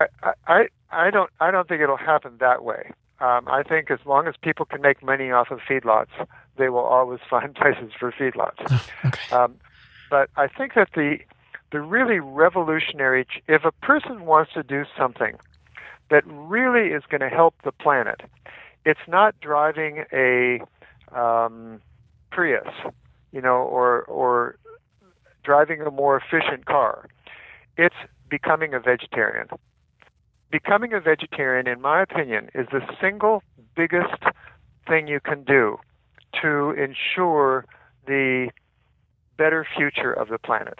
I, 0.00 0.32
I, 0.46 0.68
I 0.90 1.10
don't 1.10 1.30
I 1.40 1.50
don't 1.50 1.68
think 1.68 1.82
it'll 1.82 1.96
happen 1.96 2.36
that 2.40 2.64
way. 2.64 2.90
Um, 3.20 3.46
I 3.48 3.62
think 3.62 3.90
as 3.90 4.00
long 4.04 4.26
as 4.26 4.34
people 4.42 4.66
can 4.66 4.80
make 4.82 5.02
money 5.02 5.30
off 5.30 5.50
of 5.50 5.60
feedlots, 5.60 6.08
they 6.56 6.68
will 6.68 6.84
always 6.84 7.20
find 7.30 7.54
places 7.54 7.92
for 7.98 8.12
feedlots. 8.12 8.60
okay. 9.04 9.34
Um, 9.34 9.56
but 10.10 10.30
I 10.36 10.48
think 10.48 10.74
that 10.74 10.90
the 10.94 11.18
the 11.74 11.80
really 11.80 12.20
revolutionary, 12.20 13.26
if 13.48 13.64
a 13.64 13.72
person 13.84 14.26
wants 14.26 14.52
to 14.52 14.62
do 14.62 14.84
something 14.96 15.36
that 16.08 16.22
really 16.24 16.92
is 16.92 17.02
going 17.10 17.20
to 17.20 17.28
help 17.28 17.56
the 17.64 17.72
planet, 17.72 18.20
it's 18.86 19.08
not 19.08 19.34
driving 19.40 20.04
a 20.12 20.60
um, 21.12 21.80
Prius, 22.30 22.68
you 23.32 23.40
know, 23.40 23.56
or 23.56 24.02
or 24.02 24.56
driving 25.42 25.80
a 25.80 25.90
more 25.90 26.16
efficient 26.16 26.64
car. 26.66 27.08
It's 27.76 27.96
becoming 28.30 28.72
a 28.72 28.78
vegetarian. 28.78 29.48
Becoming 30.52 30.92
a 30.92 31.00
vegetarian, 31.00 31.66
in 31.66 31.80
my 31.80 32.00
opinion, 32.02 32.50
is 32.54 32.68
the 32.70 32.82
single 33.00 33.42
biggest 33.74 34.22
thing 34.86 35.08
you 35.08 35.18
can 35.18 35.42
do 35.42 35.78
to 36.40 36.70
ensure 36.70 37.64
the 38.06 38.50
better 39.36 39.66
future 39.76 40.12
of 40.12 40.28
the 40.28 40.38
planet. 40.38 40.78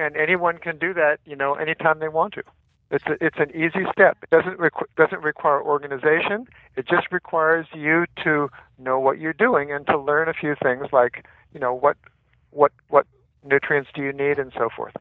And 0.00 0.16
anyone 0.16 0.58
can 0.58 0.78
do 0.78 0.94
that, 0.94 1.20
you 1.24 1.36
know, 1.36 1.54
anytime 1.54 1.98
they 1.98 2.08
want 2.08 2.34
to. 2.34 2.42
It's 2.90 3.04
a, 3.06 3.24
it's 3.24 3.38
an 3.38 3.50
easy 3.54 3.84
step. 3.92 4.18
It 4.22 4.30
doesn't 4.30 4.58
requ- 4.58 4.90
doesn't 4.96 5.22
require 5.22 5.62
organization. 5.62 6.46
It 6.76 6.88
just 6.88 7.12
requires 7.12 7.66
you 7.72 8.06
to 8.24 8.48
know 8.78 8.98
what 8.98 9.18
you're 9.18 9.32
doing 9.32 9.70
and 9.72 9.86
to 9.86 9.98
learn 9.98 10.28
a 10.28 10.34
few 10.34 10.56
things 10.60 10.86
like, 10.92 11.24
you 11.54 11.60
know, 11.60 11.72
what 11.72 11.96
what 12.50 12.72
what 12.88 13.06
nutrients 13.44 13.90
do 13.94 14.02
you 14.02 14.12
need 14.12 14.38
and 14.38 14.52
so 14.56 14.68
forth. 14.76 14.94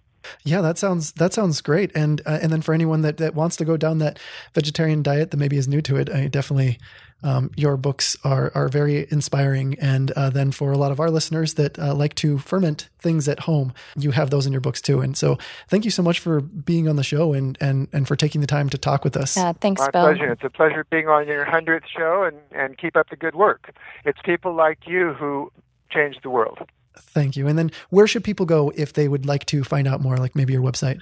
Yeah, 0.44 0.62
that 0.62 0.78
sounds 0.78 1.12
that 1.14 1.34
sounds 1.34 1.62
great. 1.62 1.92
And 1.96 2.22
uh, 2.26 2.40
and 2.42 2.52
then 2.52 2.62
for 2.62 2.74
anyone 2.74 3.02
that, 3.02 3.18
that 3.18 3.36
wants 3.36 3.56
to 3.58 3.66
go 3.66 3.78
down 3.78 4.00
that 4.00 4.20
vegetarian 4.54 5.04
diet 5.04 5.32
that 5.32 5.38
maybe 5.38 5.58
is 5.58 5.68
new 5.68 5.82
to 5.82 5.96
it, 5.98 6.10
I 6.10 6.28
definitely 6.28 6.80
um, 7.24 7.52
your 7.56 7.78
books 7.78 8.16
are 8.24 8.52
are 8.56 8.70
very 8.70 9.08
inspiring. 9.12 9.78
And 9.80 10.12
uh, 10.12 10.30
then 10.30 10.52
for 10.52 10.72
a 10.72 10.78
lot 10.78 10.92
of 10.92 11.00
our 11.00 11.10
listeners 11.10 11.56
that 11.56 11.78
uh, 11.78 11.94
like 11.94 12.16
to 12.16 12.38
ferment 12.38 12.90
things 13.00 13.28
at 13.28 13.42
home, 13.42 13.74
you 13.98 14.12
have 14.12 14.30
those 14.30 14.46
in 14.46 14.54
your 14.54 14.62
books 14.62 14.82
too. 14.82 15.02
And 15.02 15.18
so 15.18 15.38
thank 15.68 15.86
you 15.86 15.92
so 15.92 16.04
much 16.04 16.20
for 16.20 16.42
being 16.42 16.88
on 16.88 16.96
the 16.96 17.04
show 17.04 17.34
and 17.34 17.58
and 17.60 17.88
and 17.92 18.08
for 18.08 18.16
taking 18.16 18.42
the 18.42 18.48
time 18.48 18.70
to 18.70 18.78
talk 18.78 19.04
with 19.04 19.18
us. 19.18 19.36
Yeah, 19.36 19.54
thanks, 19.54 19.82
My 19.82 19.90
Bill. 19.92 20.06
pleasure. 20.06 20.32
It's 20.32 20.44
a 20.44 20.50
pleasure 20.50 20.86
being 20.90 21.08
on 21.08 21.28
your 21.28 21.46
hundredth 21.46 21.88
show, 21.88 22.24
and 22.24 22.38
and 22.52 22.78
keep 22.78 22.96
up 22.96 23.10
the 23.10 23.16
good 23.16 23.36
work. 23.36 23.74
It's 24.06 24.20
people 24.24 24.54
like 24.54 24.80
you 24.88 25.14
who 25.14 25.52
change 25.92 26.18
the 26.24 26.30
world. 26.30 26.60
Thank 27.00 27.36
you. 27.36 27.48
And 27.48 27.58
then 27.58 27.72
where 27.90 28.06
should 28.08 28.24
people 28.24 28.46
go 28.46 28.72
if 28.76 28.94
they 28.94 29.08
would 29.08 29.26
like 29.26 29.46
to 29.48 29.64
find 29.64 29.88
out 29.88 30.02
more, 30.02 30.18
like 30.18 30.36
maybe 30.36 30.54
your 30.54 30.62
website? 30.62 31.02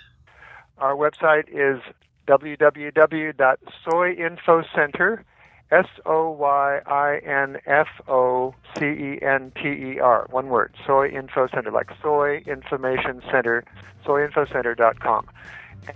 Our 0.78 0.96
website 0.96 1.50
is 1.50 1.82
www.soyinfocenter, 2.28 5.24
S 5.72 5.88
O 6.06 6.30
Y 6.32 6.82
I 6.86 7.18
N 7.26 7.58
F 7.66 7.88
O 8.08 8.54
C 8.78 8.86
E 8.86 9.20
N 9.22 9.52
T 9.56 9.68
E 9.68 10.00
R, 10.00 10.28
one 10.30 10.50
word, 10.50 10.74
Soy 10.86 11.10
Info 11.10 11.48
Center, 11.48 11.72
like 11.72 11.90
Soy 12.02 12.44
Information 12.46 13.22
Center, 13.32 13.64
soyinfocenter.com. 14.06 15.28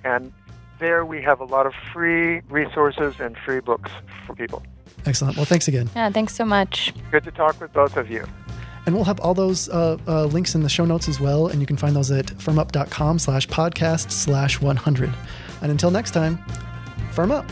And 0.03 0.33
there 0.79 1.05
we 1.05 1.21
have 1.21 1.39
a 1.39 1.45
lot 1.45 1.65
of 1.65 1.73
free 1.93 2.41
resources 2.49 3.19
and 3.19 3.37
free 3.37 3.59
books 3.59 3.91
for 4.25 4.35
people. 4.35 4.63
Excellent. 5.05 5.37
Well, 5.37 5.45
thanks 5.45 5.67
again. 5.67 5.89
Yeah, 5.95 6.09
thanks 6.09 6.35
so 6.35 6.45
much. 6.45 6.93
Good 7.11 7.23
to 7.23 7.31
talk 7.31 7.61
with 7.61 7.73
both 7.73 7.97
of 7.97 8.11
you. 8.11 8.25
And 8.85 8.95
we'll 8.95 9.05
have 9.05 9.19
all 9.19 9.33
those 9.33 9.69
uh, 9.69 9.97
uh, 10.07 10.25
links 10.25 10.55
in 10.55 10.61
the 10.61 10.69
show 10.69 10.85
notes 10.85 11.07
as 11.07 11.19
well. 11.19 11.47
And 11.47 11.61
you 11.61 11.67
can 11.67 11.77
find 11.77 11.95
those 11.95 12.11
at 12.11 12.25
firmup.com 12.25 13.19
slash 13.19 13.47
podcast 13.47 14.11
slash 14.11 14.59
100. 14.59 15.13
And 15.61 15.71
until 15.71 15.91
next 15.91 16.11
time, 16.11 16.39
firm 17.11 17.31
up. 17.31 17.45